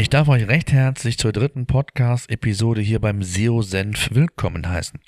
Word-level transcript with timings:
Ich 0.00 0.08
darf 0.08 0.28
euch 0.28 0.48
recht 0.48 0.72
herzlich 0.72 1.18
zur 1.18 1.30
dritten 1.30 1.66
Podcast-Episode 1.66 2.80
hier 2.80 3.00
beim 3.00 3.22
SEO 3.22 3.60
Senf 3.60 4.08
willkommen 4.14 4.66
heißen. 4.66 4.98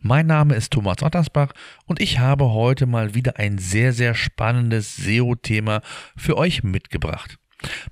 Mein 0.00 0.26
Name 0.26 0.54
ist 0.54 0.72
Thomas 0.72 1.02
Ottersbach 1.02 1.52
und 1.84 2.00
ich 2.00 2.18
habe 2.18 2.50
heute 2.54 2.86
mal 2.86 3.14
wieder 3.14 3.36
ein 3.36 3.58
sehr, 3.58 3.92
sehr 3.92 4.14
spannendes 4.14 4.96
SEO-Thema 4.96 5.82
für 6.16 6.38
euch 6.38 6.62
mitgebracht. 6.62 7.36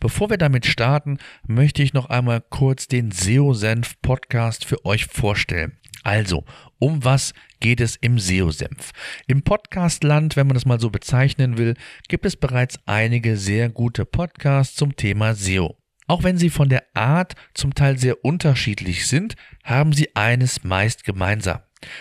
Bevor 0.01 0.31
wir 0.31 0.39
damit 0.39 0.65
starten, 0.65 1.19
möchte 1.47 1.83
ich 1.83 1.93
noch 1.93 2.07
einmal 2.07 2.41
kurz 2.41 2.89
den 2.89 3.11
SEO 3.11 3.53
Senf 3.53 4.01
Podcast 4.01 4.65
für 4.65 4.83
euch 4.87 5.05
vorstellen. 5.05 5.77
Also, 6.05 6.47
um 6.79 7.05
was 7.05 7.35
geht 7.61 7.83
es 7.83 7.97
im 7.97 8.19
SEO-Senf? 8.19 8.93
Im 9.27 9.43
Podcastland, 9.43 10.37
wenn 10.37 10.47
man 10.47 10.55
das 10.55 10.65
mal 10.65 10.81
so 10.81 10.89
bezeichnen 10.89 11.59
will, 11.59 11.75
gibt 12.09 12.25
es 12.25 12.35
bereits 12.35 12.79
einige 12.87 13.37
sehr 13.37 13.69
gute 13.69 14.07
Podcasts 14.07 14.75
zum 14.75 14.97
Thema 14.97 15.35
SEO. 15.35 15.77
Auch 16.07 16.23
wenn 16.23 16.39
sie 16.39 16.51
von 16.51 16.69
der 16.69 16.85
Art 16.95 17.35
zum 17.55 17.75
Teil 17.75 17.99
sehr 17.99 18.25
unterschiedlich 18.25 19.07
sind, 19.07 19.35
haben 19.65 19.93
sie 19.93 20.15
eines 20.15 20.65
meist 20.65 21.05
gemeinsam. 21.05 21.61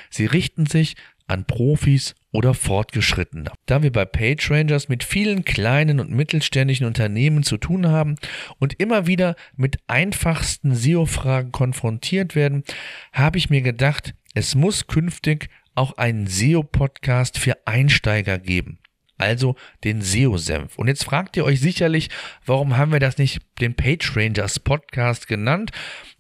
Sie 0.10 0.26
richten 0.26 0.66
sich 0.66 0.96
an 1.28 1.46
Profis 1.46 2.14
oder 2.32 2.54
Fortgeschrittene. 2.54 3.52
Da 3.66 3.82
wir 3.82 3.92
bei 3.92 4.06
PageRangers 4.06 4.90
mit 4.90 5.04
vielen 5.04 5.44
kleinen 5.44 6.00
und 6.00 6.12
mittelständischen 6.12 6.86
Unternehmen 6.86 7.44
zu 7.44 7.58
tun 7.58 7.88
haben 7.88 8.16
und 8.60 8.80
immer 8.80 9.08
wieder 9.08 9.36
mit 9.56 9.78
einfachsten 9.88 10.76
SEO-Fragen 10.76 11.52
konfrontiert 11.52 12.36
werden, 12.36 12.64
habe 13.12 13.40
ich 13.40 13.50
mir 13.50 13.62
gedacht, 13.62 14.14
es 14.36 14.54
muss 14.54 14.86
künftig 14.86 15.50
auch 15.74 15.98
einen 15.98 16.28
SEO-Podcast 16.28 17.40
für 17.40 17.58
Einsteiger 17.66 18.38
geben 18.38 18.80
also 19.18 19.56
den 19.84 20.02
SEO-Senf. 20.02 20.78
Und 20.78 20.88
jetzt 20.88 21.04
fragt 21.04 21.38
ihr 21.38 21.46
euch 21.46 21.60
sicherlich, 21.60 22.10
warum 22.46 22.78
haben 22.78 22.92
wir 22.92 23.00
das 23.00 23.18
nicht 23.18 23.40
den 23.60 23.76
Page 23.76 24.16
Rangers 24.16 24.60
Podcast 24.60 25.28
genannt? 25.28 25.72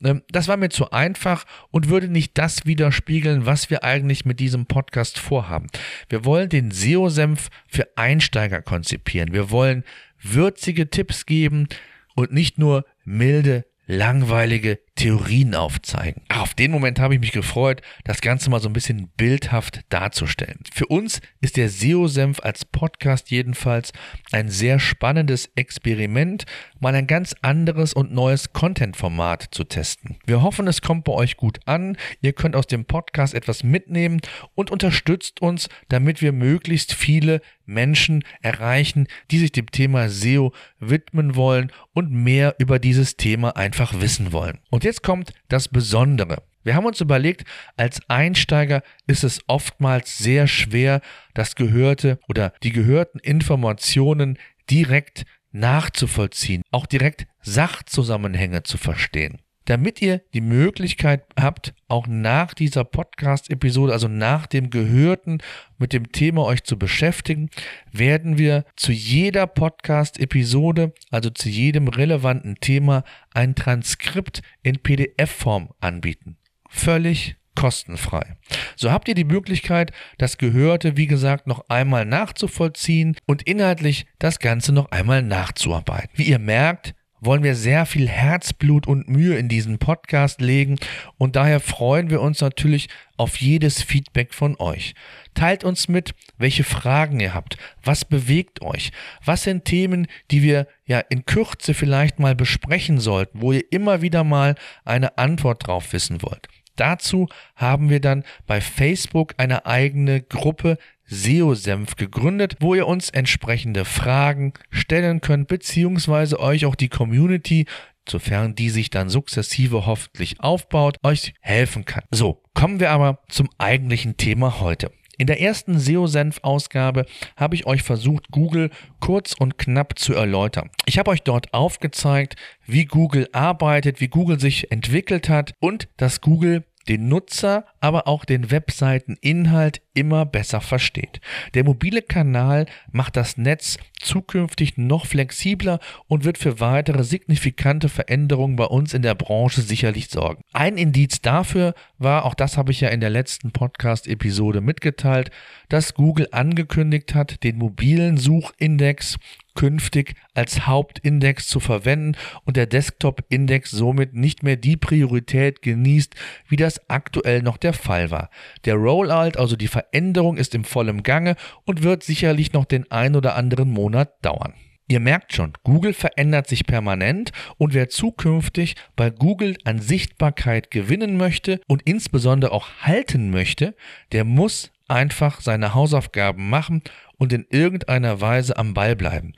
Ähm, 0.03 0.21
das 0.29 0.47
war 0.47 0.57
mir 0.57 0.69
zu 0.69 0.91
einfach 0.91 1.45
und 1.71 1.89
würde 1.89 2.07
nicht 2.07 2.37
das 2.37 2.65
widerspiegeln, 2.65 3.45
was 3.45 3.69
wir 3.69 3.83
eigentlich 3.83 4.25
mit 4.25 4.39
diesem 4.39 4.65
Podcast 4.65 5.19
vorhaben. 5.19 5.67
Wir 6.09 6.25
wollen 6.25 6.49
den 6.49 6.71
SEO-Senf 6.71 7.49
für 7.67 7.87
Einsteiger 7.97 8.61
konzipieren. 8.61 9.33
Wir 9.33 9.51
wollen 9.51 9.83
würzige 10.21 10.89
Tipps 10.89 11.25
geben 11.25 11.67
und 12.15 12.31
nicht 12.31 12.57
nur 12.57 12.85
milde 13.03 13.65
langweilige 13.87 14.79
Theorien 14.95 15.55
aufzeigen. 15.55 16.23
Auf 16.29 16.53
den 16.53 16.71
Moment 16.71 16.99
habe 16.99 17.13
ich 17.13 17.19
mich 17.19 17.33
gefreut, 17.33 17.81
das 18.05 18.21
Ganze 18.21 18.49
mal 18.49 18.61
so 18.61 18.69
ein 18.69 18.73
bisschen 18.73 19.09
bildhaft 19.17 19.81
darzustellen. 19.89 20.59
Für 20.73 20.87
uns 20.87 21.19
ist 21.41 21.57
der 21.57 21.69
SEO-Senf 21.69 22.39
als 22.39 22.63
Podcast 22.63 23.29
jedenfalls 23.29 23.91
ein 24.31 24.49
sehr 24.49 24.79
spannendes 24.79 25.51
Experiment, 25.55 26.45
mal 26.79 26.95
ein 26.95 27.07
ganz 27.07 27.35
anderes 27.41 27.93
und 27.93 28.13
neues 28.13 28.53
Content-Format 28.53 29.49
zu 29.51 29.65
testen. 29.65 30.17
Wir 30.25 30.41
hoffen, 30.41 30.67
es 30.67 30.81
kommt 30.81 31.03
bei 31.03 31.11
euch 31.11 31.35
gut 31.35 31.59
an. 31.65 31.97
Ihr 32.21 32.31
könnt 32.31 32.55
aus 32.55 32.67
dem 32.67 32.85
Podcast 32.85 33.33
etwas 33.33 33.63
mitnehmen 33.63 34.21
und 34.55 34.71
unterstützt 34.71 35.41
uns, 35.41 35.67
damit 35.89 36.21
wir 36.21 36.31
möglichst 36.31 36.93
viele 36.93 37.41
Menschen 37.65 38.23
erreichen, 38.41 39.07
die 39.31 39.39
sich 39.39 39.51
dem 39.51 39.71
Thema 39.71 40.09
SEO 40.09 40.53
widmen 40.79 41.35
wollen 41.35 41.71
und 41.93 42.11
mehr 42.11 42.55
über 42.59 42.79
dieses 42.79 43.17
Thema 43.17 43.55
einfach 43.55 43.99
wissen 43.99 44.31
wollen. 44.31 44.59
Und 44.69 44.84
jetzt 44.85 45.03
kommt 45.03 45.33
das 45.49 45.67
Besondere. 45.67 46.43
Wir 46.63 46.75
haben 46.75 46.85
uns 46.85 47.01
überlegt, 47.01 47.43
als 47.75 47.99
Einsteiger 48.07 48.81
ist 49.05 49.23
es 49.23 49.41
oftmals 49.47 50.17
sehr 50.17 50.47
schwer, 50.47 51.01
das 51.33 51.55
Gehörte 51.55 52.19
oder 52.27 52.53
die 52.63 52.71
gehörten 52.71 53.19
Informationen 53.19 54.39
direkt 54.69 55.25
nachzuvollziehen, 55.51 56.63
auch 56.71 56.85
direkt 56.85 57.27
Sachzusammenhänge 57.41 58.63
zu 58.63 58.77
verstehen 58.77 59.41
damit 59.65 60.01
ihr 60.01 60.21
die 60.33 60.41
Möglichkeit 60.41 61.25
habt, 61.39 61.73
auch 61.87 62.07
nach 62.07 62.53
dieser 62.53 62.83
Podcast-Episode, 62.83 63.93
also 63.93 64.07
nach 64.07 64.47
dem 64.47 64.69
Gehörten, 64.69 65.39
mit 65.77 65.93
dem 65.93 66.11
Thema 66.11 66.43
euch 66.43 66.63
zu 66.63 66.77
beschäftigen, 66.77 67.49
werden 67.91 68.37
wir 68.37 68.65
zu 68.75 68.91
jeder 68.91 69.47
Podcast-Episode, 69.47 70.93
also 71.11 71.29
zu 71.29 71.49
jedem 71.49 71.87
relevanten 71.87 72.55
Thema, 72.61 73.03
ein 73.33 73.55
Transkript 73.55 74.41
in 74.63 74.79
PDF-Form 74.79 75.69
anbieten. 75.79 76.37
Völlig 76.69 77.35
kostenfrei. 77.55 78.35
So 78.75 78.91
habt 78.91 79.07
ihr 79.07 79.15
die 79.15 79.23
Möglichkeit, 79.23 79.91
das 80.17 80.37
Gehörte, 80.37 80.97
wie 80.97 81.07
gesagt, 81.07 81.47
noch 81.47 81.69
einmal 81.69 82.05
nachzuvollziehen 82.05 83.15
und 83.25 83.43
inhaltlich 83.43 84.05
das 84.19 84.39
Ganze 84.39 84.73
noch 84.73 84.91
einmal 84.91 85.23
nachzuarbeiten. 85.23 86.11
Wie 86.15 86.23
ihr 86.23 86.39
merkt, 86.39 86.93
wollen 87.25 87.43
wir 87.43 87.55
sehr 87.55 87.85
viel 87.85 88.07
Herzblut 88.07 88.87
und 88.87 89.09
Mühe 89.09 89.37
in 89.37 89.49
diesen 89.49 89.79
Podcast 89.79 90.41
legen 90.41 90.77
und 91.17 91.35
daher 91.35 91.59
freuen 91.59 92.09
wir 92.09 92.21
uns 92.21 92.41
natürlich 92.41 92.87
auf 93.17 93.37
jedes 93.37 93.81
Feedback 93.81 94.33
von 94.33 94.55
euch. 94.59 94.93
Teilt 95.33 95.63
uns 95.63 95.87
mit, 95.87 96.13
welche 96.37 96.63
Fragen 96.63 97.19
ihr 97.19 97.33
habt, 97.33 97.57
was 97.83 98.05
bewegt 98.05 98.61
euch, 98.61 98.91
was 99.23 99.43
sind 99.43 99.65
Themen, 99.65 100.07
die 100.31 100.43
wir 100.43 100.67
ja 100.85 100.99
in 100.99 101.25
Kürze 101.25 101.73
vielleicht 101.73 102.19
mal 102.19 102.35
besprechen 102.35 102.99
sollten, 102.99 103.41
wo 103.41 103.51
ihr 103.51 103.63
immer 103.71 104.01
wieder 104.01 104.23
mal 104.23 104.55
eine 104.83 105.17
Antwort 105.17 105.67
drauf 105.67 105.93
wissen 105.93 106.21
wollt. 106.21 106.47
Dazu 106.75 107.27
haben 107.55 107.89
wir 107.89 108.01
dann 108.01 108.23
bei 108.47 108.61
Facebook 108.61 109.33
eine 109.37 109.65
eigene 109.65 110.21
Gruppe 110.21 110.77
SEO-Senf 111.07 111.95
gegründet, 111.95 112.55
wo 112.59 112.75
ihr 112.75 112.87
uns 112.87 113.09
entsprechende 113.09 113.85
Fragen 113.85 114.53
stellen 114.69 115.21
könnt, 115.21 115.47
beziehungsweise 115.47 116.39
euch 116.39 116.65
auch 116.65 116.75
die 116.75 116.89
Community, 116.89 117.65
sofern 118.09 118.55
die 118.55 118.69
sich 118.69 118.89
dann 118.89 119.09
sukzessive 119.09 119.85
hoffentlich 119.85 120.39
aufbaut, 120.39 120.97
euch 121.03 121.33
helfen 121.41 121.85
kann. 121.85 122.03
So, 122.11 122.41
kommen 122.53 122.79
wir 122.79 122.91
aber 122.91 123.19
zum 123.29 123.49
eigentlichen 123.57 124.17
Thema 124.17 124.59
heute. 124.59 124.91
In 125.17 125.27
der 125.27 125.39
ersten 125.39 125.79
SEO-Senf-Ausgabe 125.79 127.05
habe 127.37 127.55
ich 127.55 127.65
euch 127.65 127.83
versucht, 127.83 128.31
Google 128.31 128.69
kurz 128.99 129.33
und 129.33 129.57
knapp 129.57 129.97
zu 129.97 130.13
erläutern. 130.13 130.69
Ich 130.85 130.99
habe 130.99 131.11
euch 131.11 131.21
dort 131.21 131.53
aufgezeigt, 131.53 132.35
wie 132.65 132.85
Google 132.85 133.29
arbeitet, 133.31 134.01
wie 134.01 134.09
Google 134.09 134.39
sich 134.39 134.71
entwickelt 134.71 135.29
hat 135.29 135.53
und 135.59 135.87
dass 135.95 136.19
Google 136.19 136.65
den 136.89 137.07
Nutzer, 137.07 137.65
aber 137.85 138.07
auch 138.07 138.25
den 138.25 138.49
Webseiteninhalt 138.49 139.79
immer 139.93 140.25
besser 140.25 140.59
versteht. 140.59 141.21
Der 141.53 141.63
mobile 141.63 142.01
Kanal 142.01 142.65
macht 142.91 143.15
das 143.15 143.37
Netz 143.37 143.77
zukünftig 144.01 144.75
noch 144.77 145.05
flexibler 145.05 145.79
und 146.07 146.23
wird 146.23 146.39
für 146.39 146.59
weitere 146.59 147.03
signifikante 147.03 147.87
Veränderungen 147.87 148.55
bei 148.55 148.65
uns 148.65 148.95
in 148.95 149.03
der 149.03 149.13
Branche 149.13 149.61
sicherlich 149.61 150.09
sorgen. 150.09 150.41
Ein 150.51 150.79
Indiz 150.79 151.21
dafür 151.21 151.75
war, 151.99 152.25
auch 152.25 152.33
das 152.33 152.57
habe 152.57 152.71
ich 152.71 152.81
ja 152.81 152.89
in 152.89 153.01
der 153.01 153.11
letzten 153.11 153.51
Podcast-Episode 153.51 154.61
mitgeteilt, 154.61 155.29
dass 155.69 155.93
Google 155.93 156.27
angekündigt 156.31 157.13
hat, 157.13 157.43
den 157.43 157.59
mobilen 157.59 158.17
Suchindex 158.17 159.17
künftig 159.55 160.15
als 160.33 160.67
Hauptindex 160.67 161.47
zu 161.47 161.59
verwenden 161.59 162.17
und 162.43 162.57
der 162.57 162.67
Desktop-Index 162.67 163.71
somit 163.71 164.13
nicht 164.13 164.43
mehr 164.43 164.57
die 164.57 164.77
Priorität 164.77 165.61
genießt, 165.61 166.13
wie 166.47 166.57
das 166.57 166.89
aktuell 166.89 167.41
noch 167.41 167.57
der 167.57 167.73
Fall 167.75 168.11
war. 168.11 168.29
Der 168.65 168.75
Rollout, 168.75 169.37
also 169.37 169.55
die 169.55 169.67
Veränderung, 169.67 170.37
ist 170.37 170.55
im 170.55 170.63
vollen 170.63 171.03
Gange 171.03 171.35
und 171.65 171.83
wird 171.83 172.03
sicherlich 172.03 172.53
noch 172.53 172.65
den 172.65 172.89
ein 172.91 173.15
oder 173.15 173.35
anderen 173.35 173.71
Monat 173.71 174.13
dauern. 174.23 174.53
Ihr 174.87 174.99
merkt 174.99 175.33
schon, 175.33 175.53
Google 175.63 175.93
verändert 175.93 176.47
sich 176.47 176.67
permanent 176.67 177.31
und 177.57 177.73
wer 177.73 177.89
zukünftig 177.89 178.75
bei 178.95 179.09
Google 179.09 179.57
an 179.63 179.79
Sichtbarkeit 179.79 180.69
gewinnen 180.69 181.17
möchte 181.17 181.59
und 181.67 181.81
insbesondere 181.83 182.51
auch 182.51 182.67
halten 182.81 183.31
möchte, 183.31 183.75
der 184.11 184.25
muss 184.25 184.71
einfach 184.87 185.41
seine 185.41 185.73
Hausaufgaben 185.73 186.49
machen 186.49 186.83
und 187.17 187.33
in 187.33 187.47
irgendeiner 187.49 188.21
Weise 188.21 188.57
am 188.57 188.75
Ball 188.75 188.95
bleiben. 188.95 189.33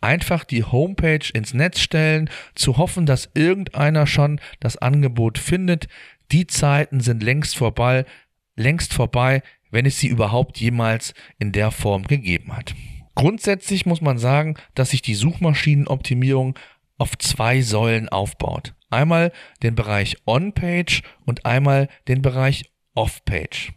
Einfach 0.00 0.44
die 0.44 0.64
Homepage 0.64 1.30
ins 1.32 1.54
Netz 1.54 1.80
stellen, 1.80 2.30
zu 2.54 2.76
hoffen, 2.76 3.06
dass 3.06 3.30
irgendeiner 3.34 4.06
schon 4.06 4.40
das 4.60 4.76
Angebot 4.76 5.38
findet. 5.38 5.88
Die 6.32 6.46
Zeiten 6.46 7.00
sind 7.00 7.22
längst 7.22 7.56
vorbei, 7.56 8.06
längst 8.56 8.94
vorbei, 8.94 9.42
wenn 9.70 9.84
es 9.84 9.98
sie 9.98 10.08
überhaupt 10.08 10.58
jemals 10.58 11.12
in 11.38 11.52
der 11.52 11.70
Form 11.70 12.04
gegeben 12.04 12.56
hat. 12.56 12.74
Grundsätzlich 13.14 13.84
muss 13.84 14.00
man 14.00 14.16
sagen, 14.16 14.56
dass 14.74 14.90
sich 14.90 15.02
die 15.02 15.14
Suchmaschinenoptimierung 15.14 16.58
auf 16.96 17.18
zwei 17.18 17.60
Säulen 17.60 18.08
aufbaut. 18.08 18.74
Einmal 18.88 19.32
den 19.62 19.74
Bereich 19.74 20.16
On-Page 20.24 21.02
und 21.26 21.44
einmal 21.44 21.88
den 22.08 22.22
Bereich 22.22 22.71
Off-Page. 22.94 23.72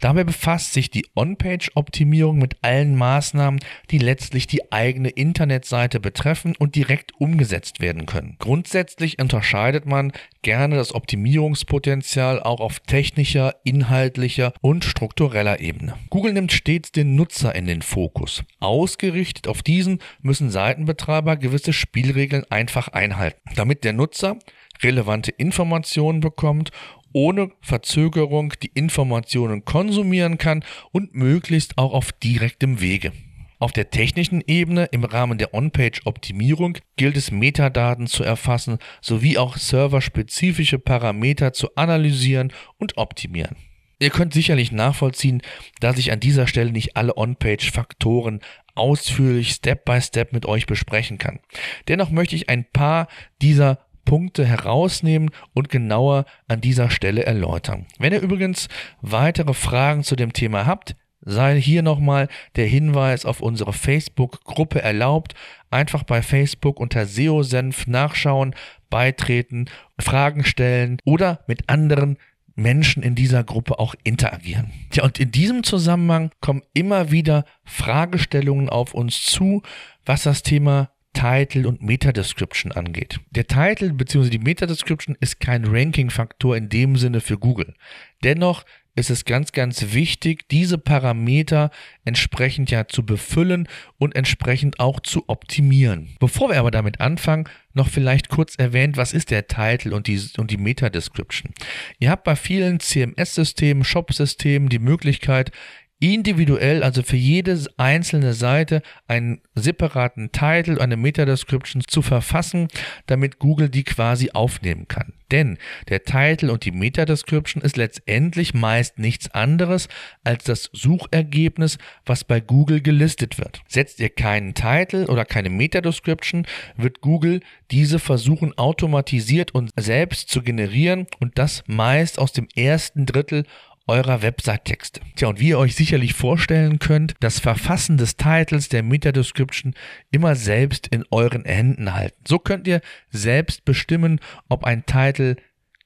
Dabei 0.00 0.24
befasst 0.24 0.72
sich 0.72 0.90
die 0.90 1.06
On-Page-Optimierung 1.14 2.38
mit 2.38 2.56
allen 2.62 2.96
Maßnahmen, 2.96 3.60
die 3.90 3.98
letztlich 3.98 4.46
die 4.46 4.72
eigene 4.72 5.10
Internetseite 5.10 6.00
betreffen 6.00 6.54
und 6.58 6.74
direkt 6.74 7.12
umgesetzt 7.18 7.80
werden 7.80 8.06
können. 8.06 8.36
Grundsätzlich 8.38 9.20
unterscheidet 9.20 9.86
man 9.86 10.12
gerne 10.42 10.76
das 10.76 10.94
Optimierungspotenzial 10.94 12.42
auch 12.42 12.60
auf 12.60 12.80
technischer, 12.80 13.56
inhaltlicher 13.64 14.52
und 14.60 14.84
struktureller 14.84 15.60
Ebene. 15.60 15.94
Google 16.10 16.32
nimmt 16.32 16.52
stets 16.52 16.92
den 16.92 17.14
Nutzer 17.16 17.54
in 17.54 17.66
den 17.66 17.82
Fokus. 17.82 18.44
Ausgerichtet 18.60 19.48
auf 19.48 19.62
diesen 19.62 19.98
müssen 20.22 20.50
Seitenbetreiber 20.50 21.36
gewisse 21.36 21.72
Spielregeln 21.72 22.44
einfach 22.50 22.88
einhalten, 22.88 23.40
damit 23.56 23.84
der 23.84 23.92
Nutzer 23.92 24.38
relevante 24.82 25.30
Informationen 25.30 26.20
bekommt 26.20 26.70
ohne 27.12 27.50
Verzögerung 27.60 28.52
die 28.62 28.70
Informationen 28.74 29.64
konsumieren 29.64 30.38
kann 30.38 30.64
und 30.92 31.14
möglichst 31.14 31.78
auch 31.78 31.92
auf 31.92 32.12
direktem 32.12 32.80
Wege. 32.80 33.12
Auf 33.60 33.72
der 33.72 33.90
technischen 33.90 34.42
Ebene 34.46 34.84
im 34.92 35.02
Rahmen 35.02 35.36
der 35.36 35.52
On-Page-Optimierung 35.52 36.78
gilt 36.96 37.16
es 37.16 37.32
Metadaten 37.32 38.06
zu 38.06 38.22
erfassen 38.22 38.78
sowie 39.00 39.36
auch 39.36 39.56
serverspezifische 39.56 40.78
Parameter 40.78 41.52
zu 41.52 41.74
analysieren 41.74 42.52
und 42.78 42.96
optimieren. 42.98 43.56
Ihr 44.00 44.10
könnt 44.10 44.32
sicherlich 44.32 44.70
nachvollziehen, 44.70 45.42
dass 45.80 45.98
ich 45.98 46.12
an 46.12 46.20
dieser 46.20 46.46
Stelle 46.46 46.70
nicht 46.70 46.96
alle 46.96 47.16
On-Page-Faktoren 47.16 48.40
ausführlich 48.76 49.50
Step-by-Step 49.50 50.28
Step 50.28 50.32
mit 50.32 50.46
euch 50.46 50.66
besprechen 50.66 51.18
kann. 51.18 51.40
Dennoch 51.88 52.10
möchte 52.10 52.36
ich 52.36 52.48
ein 52.48 52.64
paar 52.64 53.08
dieser 53.42 53.87
Punkte 54.08 54.46
herausnehmen 54.46 55.30
und 55.52 55.68
genauer 55.68 56.24
an 56.48 56.62
dieser 56.62 56.88
Stelle 56.88 57.26
erläutern. 57.26 57.84
Wenn 57.98 58.14
ihr 58.14 58.22
übrigens 58.22 58.68
weitere 59.02 59.52
Fragen 59.52 60.02
zu 60.02 60.16
dem 60.16 60.32
Thema 60.32 60.64
habt, 60.64 60.96
sei 61.20 61.60
hier 61.60 61.82
nochmal 61.82 62.28
der 62.56 62.66
Hinweis 62.66 63.26
auf 63.26 63.42
unsere 63.42 63.74
Facebook-Gruppe 63.74 64.80
erlaubt. 64.80 65.34
Einfach 65.70 66.04
bei 66.04 66.22
Facebook 66.22 66.80
unter 66.80 67.04
SEO-Senf 67.04 67.86
nachschauen, 67.86 68.54
beitreten, 68.88 69.66
Fragen 70.00 70.42
stellen 70.42 70.96
oder 71.04 71.40
mit 71.46 71.68
anderen 71.68 72.16
Menschen 72.54 73.02
in 73.02 73.14
dieser 73.14 73.44
Gruppe 73.44 73.78
auch 73.78 73.94
interagieren. 74.04 74.72
Ja, 74.94 75.04
und 75.04 75.20
in 75.20 75.32
diesem 75.32 75.64
Zusammenhang 75.64 76.30
kommen 76.40 76.62
immer 76.72 77.10
wieder 77.10 77.44
Fragestellungen 77.62 78.70
auf 78.70 78.94
uns 78.94 79.22
zu, 79.22 79.60
was 80.06 80.22
das 80.22 80.42
Thema 80.42 80.88
Title 81.12 81.66
und 81.66 81.82
Meta-Description 81.82 82.72
angeht. 82.72 83.20
Der 83.30 83.46
Title 83.46 83.92
bzw. 83.92 84.30
die 84.30 84.38
Meta-Description 84.38 85.16
ist 85.20 85.40
kein 85.40 85.64
Ranking-Faktor 85.64 86.56
in 86.56 86.68
dem 86.68 86.96
Sinne 86.96 87.20
für 87.20 87.38
Google. 87.38 87.74
Dennoch 88.22 88.64
ist 88.98 89.10
es 89.10 89.24
ganz, 89.24 89.52
ganz 89.52 89.92
wichtig, 89.92 90.48
diese 90.48 90.76
Parameter 90.76 91.70
entsprechend 92.04 92.70
ja 92.72 92.88
zu 92.88 93.06
befüllen 93.06 93.68
und 93.96 94.16
entsprechend 94.16 94.80
auch 94.80 94.98
zu 95.00 95.28
optimieren. 95.28 96.16
Bevor 96.18 96.50
wir 96.50 96.58
aber 96.58 96.72
damit 96.72 97.00
anfangen, 97.00 97.48
noch 97.74 97.88
vielleicht 97.88 98.28
kurz 98.28 98.56
erwähnt, 98.56 98.96
was 98.96 99.12
ist 99.12 99.30
der 99.30 99.46
Title 99.46 99.94
und 99.94 100.08
die, 100.08 100.20
und 100.36 100.50
die 100.50 100.56
Meta-Description. 100.56 101.52
Ihr 102.00 102.10
habt 102.10 102.24
bei 102.24 102.34
vielen 102.34 102.80
CMS-Systemen, 102.80 103.84
Shop-Systemen 103.84 104.68
die 104.68 104.80
Möglichkeit, 104.80 105.52
individuell, 106.00 106.82
also 106.82 107.02
für 107.02 107.16
jede 107.16 107.58
einzelne 107.76 108.32
Seite 108.34 108.82
einen 109.08 109.40
separaten 109.54 110.30
Titel, 110.30 110.80
eine 110.80 110.96
Meta-Description 110.96 111.82
zu 111.86 112.02
verfassen, 112.02 112.68
damit 113.06 113.38
Google 113.38 113.68
die 113.68 113.84
quasi 113.84 114.30
aufnehmen 114.32 114.86
kann. 114.86 115.12
Denn 115.30 115.58
der 115.88 116.04
Titel 116.04 116.48
und 116.50 116.64
die 116.64 116.70
Meta-Description 116.70 117.62
ist 117.62 117.76
letztendlich 117.76 118.54
meist 118.54 118.98
nichts 118.98 119.30
anderes 119.30 119.88
als 120.24 120.44
das 120.44 120.70
Suchergebnis, 120.72 121.78
was 122.06 122.24
bei 122.24 122.40
Google 122.40 122.80
gelistet 122.80 123.38
wird. 123.38 123.60
Setzt 123.68 124.00
ihr 124.00 124.08
keinen 124.08 124.54
Titel 124.54 125.04
oder 125.08 125.24
keine 125.24 125.50
Meta-Description, 125.50 126.46
wird 126.76 127.00
Google 127.00 127.40
diese 127.70 127.98
versuchen 127.98 128.56
automatisiert 128.56 129.54
und 129.54 129.70
selbst 129.76 130.30
zu 130.30 130.42
generieren 130.42 131.06
und 131.18 131.38
das 131.38 131.62
meist 131.66 132.18
aus 132.18 132.32
dem 132.32 132.48
ersten 132.54 133.04
Drittel 133.04 133.44
eurer 133.88 134.22
Website-Texte. 134.22 135.00
Tja, 135.16 135.28
und 135.28 135.40
wie 135.40 135.48
ihr 135.48 135.58
euch 135.58 135.74
sicherlich 135.74 136.14
vorstellen 136.14 136.78
könnt, 136.78 137.14
das 137.20 137.40
Verfassen 137.40 137.96
des 137.96 138.16
Titels 138.16 138.68
der 138.68 138.82
Meta-Description 138.82 139.74
immer 140.10 140.36
selbst 140.36 140.86
in 140.86 141.04
euren 141.10 141.44
Händen 141.44 141.94
halten. 141.94 142.22
So 142.26 142.38
könnt 142.38 142.68
ihr 142.68 142.80
selbst 143.10 143.64
bestimmen, 143.64 144.20
ob 144.48 144.64
ein 144.64 144.86
Titel 144.86 145.36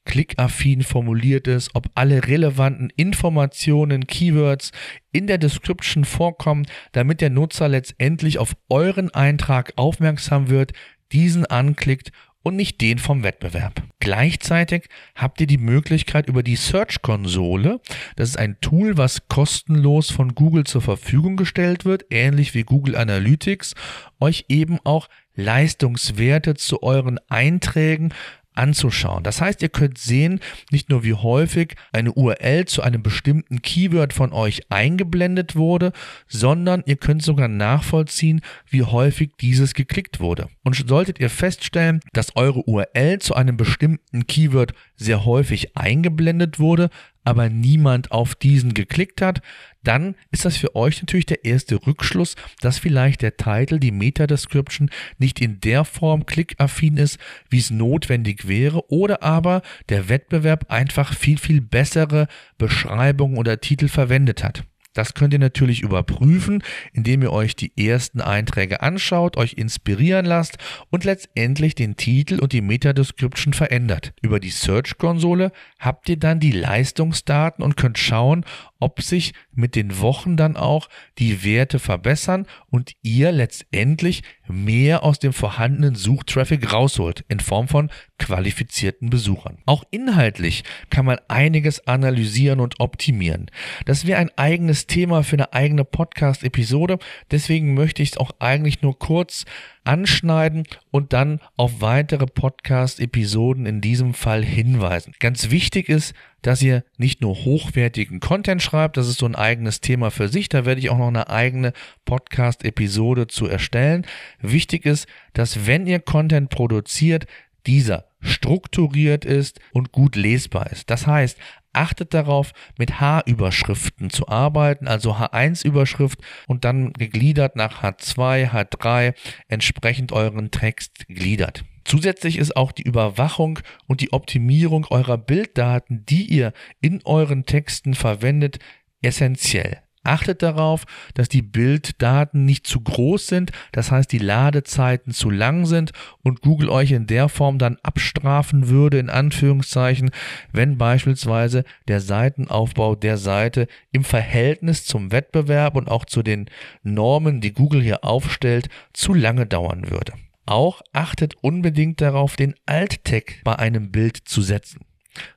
klickaffin 0.05 0.83
formuliert 0.83 1.47
ist, 1.47 1.71
ob 1.75 1.89
alle 1.95 2.27
relevanten 2.27 2.91
Informationen, 2.97 4.07
Keywords 4.07 4.73
in 5.13 5.27
der 5.27 5.39
Description 5.39 6.05
vorkommen, 6.05 6.67
damit 6.91 7.21
der 7.21 7.31
Nutzer 7.31 7.69
letztendlich 7.69 8.39
auf 8.39 8.55
euren 8.69 9.15
Eintrag 9.15 9.73
aufmerksam 9.77 10.49
wird, 10.49 10.73
diesen 11.13 11.47
anklickt 11.47 12.11
und 12.43 12.57
nicht 12.57 12.81
den 12.81 12.99
vom 12.99 13.23
Wettbewerb. 13.23 13.83
Gleichzeitig 14.01 14.89
habt 15.15 15.41
ihr 15.41 15.47
die 15.47 15.59
Möglichkeit 15.59 16.29
über 16.29 16.43
die 16.43 16.57
Search-Konsole, 16.57 17.81
das 18.17 18.31
ist 18.31 18.39
ein 18.39 18.61
Tool, 18.61 18.97
was 18.97 19.29
kostenlos 19.29 20.11
von 20.11 20.35
Google 20.35 20.65
zur 20.65 20.83
Verfügung 20.83 21.37
gestellt 21.37 21.85
wird, 21.85 22.07
ähnlich 22.11 22.55
wie 22.55 22.65
Google 22.65 22.97
Analytics, 22.97 23.75
euch 24.21 24.47
eben 24.49 24.79
auch 24.85 25.09
Leistungswerte 25.35 26.55
zu 26.55 26.83
euren 26.83 27.19
Einträgen 27.29 28.13
anzuschauen. 28.55 29.23
Das 29.23 29.41
heißt, 29.41 29.63
ihr 29.63 29.69
könnt 29.69 29.99
sehen, 29.99 30.41
nicht 30.71 30.91
nur 30.91 31.05
wie 31.05 31.15
häufig 31.15 31.75
eine 31.93 32.13
URL 32.13 32.67
zu 32.67 32.83
einem 32.83 33.03
bestimmten 33.03 33.63
Keyword 33.63 34.13
von 34.13 34.33
euch 34.33 34.63
eingeblendet 34.71 35.57
wurde, 35.57 35.93
sondern 36.29 36.83
ihr 36.87 36.97
könnt 36.97 37.23
sogar 37.23 37.49
nachvollziehen, 37.49 38.41
wie 38.69 38.83
häufig 38.83 39.33
dieses 39.41 39.75
geklickt 39.75 40.21
wurde. 40.21 40.49
Und 40.65 40.77
solltet 40.89 41.21
ihr 41.21 41.31
feststellen, 41.31 42.01
dass 42.13 42.37
eure 42.37 42.63
URL 42.69 43.19
zu 43.19 43.35
einem 43.35 43.57
bestimmten 43.57 44.27
Keyword 44.27 44.75
sehr 44.97 45.25
häufig 45.25 45.77
eingeblendet 45.77 46.59
wurde, 46.59 46.91
aber 47.25 47.49
niemand 47.49 48.11
auf 48.11 48.35
diesen 48.35 48.75
geklickt 48.75 49.23
hat, 49.23 49.43
dann 49.85 50.15
ist 50.31 50.45
das 50.45 50.57
für 50.57 50.77
euch 50.77 51.01
natürlich 51.03 51.27
der 51.27 51.45
erste 51.45 51.87
Rückschluss, 51.87 52.37
dass 52.61 52.79
vielleicht 52.79 53.23
der 53.23 53.37
Titel, 53.37 53.79
die 53.79 53.91
Meta-Description 53.91 54.91
nicht 55.19 55.41
in 55.41 55.61
der 55.61 55.85
Form 55.85 56.27
klickaffin 56.27 56.97
ist, 56.97 57.19
wie 57.51 57.59
es 57.59 57.71
notwendig 57.71 58.47
wäre, 58.47 58.91
oder 58.91 59.23
aber 59.23 59.63
der 59.89 60.09
Wettbewerb 60.09 60.71
einfach 60.71 61.15
viel, 61.15 61.39
viel 61.39 61.61
bessere 61.61 62.29
Beschreibungen 62.59 63.39
oder 63.39 63.61
Titel 63.61 63.89
verwendet 63.89 64.45
hat. 64.45 64.65
Das 64.95 65.15
könnt 65.15 65.33
ihr 65.33 65.39
natürlich 65.39 65.83
überprüfen, 65.83 66.63
indem 66.93 67.23
ihr 67.23 67.33
euch 67.33 67.57
die 67.57 67.73
ersten 67.77 68.21
Einträge 68.21 68.83
anschaut, 68.83 69.37
euch 69.37 69.55
inspirieren 69.55 70.27
lasst 70.27 70.59
und 70.91 71.05
letztendlich 71.05 71.75
den 71.75 71.97
Titel 71.97 72.39
und 72.41 72.53
die 72.53 72.61
Meta-Description 72.61 73.55
verändert. 73.55 74.13
Über 74.21 74.39
die 74.39 74.51
Search-Konsole 74.51 75.53
habt 75.79 76.09
ihr 76.09 76.19
dann 76.19 76.41
die 76.41 76.53
Leistungsdaten 76.53 77.65
und 77.65 77.77
könnt 77.77 77.99
schauen, 77.99 78.45
ob 78.83 79.01
sich 79.01 79.33
mit 79.55 79.77
den 79.77 80.01
Wochen 80.01 80.37
dann 80.37 80.57
auch 80.57 80.89
die 81.19 81.45
Werte 81.45 81.79
verbessern 81.79 82.47
und 82.69 82.93
ihr 83.03 83.31
letztendlich 83.31 84.23
mehr 84.49 85.05
aus 85.05 85.19
dem 85.19 85.33
vorhandenen 85.33 85.95
Suchtraffic 85.95 86.73
rausholt 86.73 87.25
in 87.29 87.41
Form 87.41 87.69
von 87.69 87.91
qualifizierten 88.19 89.09
Besuchern. 89.09 89.59
Auch 89.67 89.85
inhaltlich 89.91 90.65
kann 90.91 91.05
man 91.05 91.19
einiges 91.29 91.87
analysieren 91.87 92.61
und 92.61 92.81
optimieren. 92.81 93.51
Das 93.87 94.07
wäre 94.07 94.21
ein 94.21 94.31
eigenes 94.37 94.87
Thema 94.87 95.23
für 95.23 95.37
eine 95.37 95.53
eigene 95.53 95.85
Podcast-Episode. 95.85 96.99
Deswegen 97.31 97.75
möchte 97.75 98.03
ich 98.03 98.11
es 98.11 98.17
auch 98.17 98.33
eigentlich 98.41 98.83
nur 98.83 98.99
kurz 98.99 99.45
anschneiden 99.85 100.65
und 100.91 101.13
dann 101.13 101.41
auf 101.57 101.81
weitere 101.81 102.27
Podcast-Episoden 102.27 103.67
in 103.67 103.81
diesem 103.81 104.15
Fall 104.15 104.45
hinweisen. 104.45 105.15
Ganz 105.19 105.51
wichtig 105.51 105.89
ist, 105.89 106.15
dass 106.43 106.63
ihr 106.63 106.85
nicht 106.99 107.21
nur 107.21 107.35
hochwertigen 107.35 108.21
Content 108.21 108.63
schreibt, 108.63 108.97
das 108.97 109.09
ist 109.09 109.19
so 109.19 109.27
ein 109.27 109.35
eigenes 109.35 109.81
Thema 109.81 110.11
für 110.11 110.29
sich, 110.29 110.49
da 110.49 110.65
werde 110.65 110.81
ich 110.81 110.91
auch 110.91 110.99
noch 110.99 111.09
eine 111.09 111.31
eigene 111.31 111.73
Podcast-Episode 112.05 113.29
zu 113.29 113.47
erstellen. 113.47 114.07
Wichtig 114.41 114.85
ist, 114.85 115.07
dass 115.33 115.67
wenn 115.67 115.87
ihr 115.87 116.01
Content 116.01 116.51
produziert, 116.51 117.27
dieser 117.67 118.07
strukturiert 118.21 119.25
ist 119.25 119.61
und 119.73 119.93
gut 119.93 120.17
lesbar 120.17 120.71
ist. 120.71 120.91
Das 120.91 121.07
heißt, 121.07 121.39
achtet 121.73 122.15
darauf, 122.15 122.53
mit 122.79 123.01
H-Überschriften 123.01 124.11
zu 124.11 124.29
arbeiten, 124.29 124.87
also 124.87 125.15
H1-Überschrift 125.15 126.21
und 126.47 126.65
dann 126.65 126.93
gegliedert 126.93 127.57
nach 127.57 127.83
H2, 127.83 128.51
H3 128.51 129.15
entsprechend 129.49 130.13
euren 130.13 130.51
Text 130.51 131.07
gliedert. 131.09 131.65
Zusätzlich 131.85 132.39
ist 132.39 132.57
auch 132.57 132.73
die 132.73 132.83
Überwachung 132.83 133.59
und 133.87 134.01
die 134.01 134.13
Optimierung 134.13 134.87
eurer 134.91 135.19
Bilddaten, 135.19 136.05
die 136.07 136.25
ihr 136.25 136.53
in 136.81 137.01
euren 137.05 137.45
Texten 137.45 137.95
verwendet, 137.95 138.59
essentiell. 139.03 139.83
Achtet 140.05 140.43
darauf, 140.43 140.85
dass 141.15 141.29
die 141.29 141.43
Bilddaten 141.43 142.45
nicht 142.45 142.67
zu 142.67 142.81
groß 142.81 143.29
sind, 143.29 143.53
das 143.71 143.93
heißt 143.93 144.11
die 144.11 144.19
Ladezeiten 144.19 145.13
zu 145.13 145.31
lang 145.31 145.65
sind 145.65 145.93
und 146.25 146.41
Google 146.41 146.71
euch 146.71 146.91
in 146.91 147.07
der 147.07 147.29
Form 147.29 147.59
dann 147.59 147.79
abstrafen 147.85 148.69
würde, 148.69 148.99
in 148.99 149.11
Anführungszeichen, 149.11 150.11
wenn 150.53 150.77
beispielsweise 150.77 151.63
der 151.87 152.01
Seitenaufbau 152.01 152.97
der 152.97 153.17
Seite 153.17 153.69
im 153.93 154.03
Verhältnis 154.03 154.85
zum 154.85 155.13
Wettbewerb 155.13 155.77
und 155.77 155.89
auch 155.89 156.05
zu 156.05 156.25
den 156.25 156.47
Normen, 156.83 157.41
die 157.41 157.53
Google 157.53 157.83
hier 157.83 158.05
aufstellt, 158.05 158.69
zu 158.93 159.15
lange 159.15 159.47
dauern 159.47 159.89
würde. 159.89 160.15
Auch 160.47 160.83
achtet 160.93 161.37
unbedingt 161.41 162.01
darauf, 162.01 162.37
den 162.37 162.55
Alt-Tag 162.67 163.41
bei 163.45 163.59
einem 163.59 163.91
Bild 163.91 164.17
zu 164.17 164.43
setzen. 164.43 164.81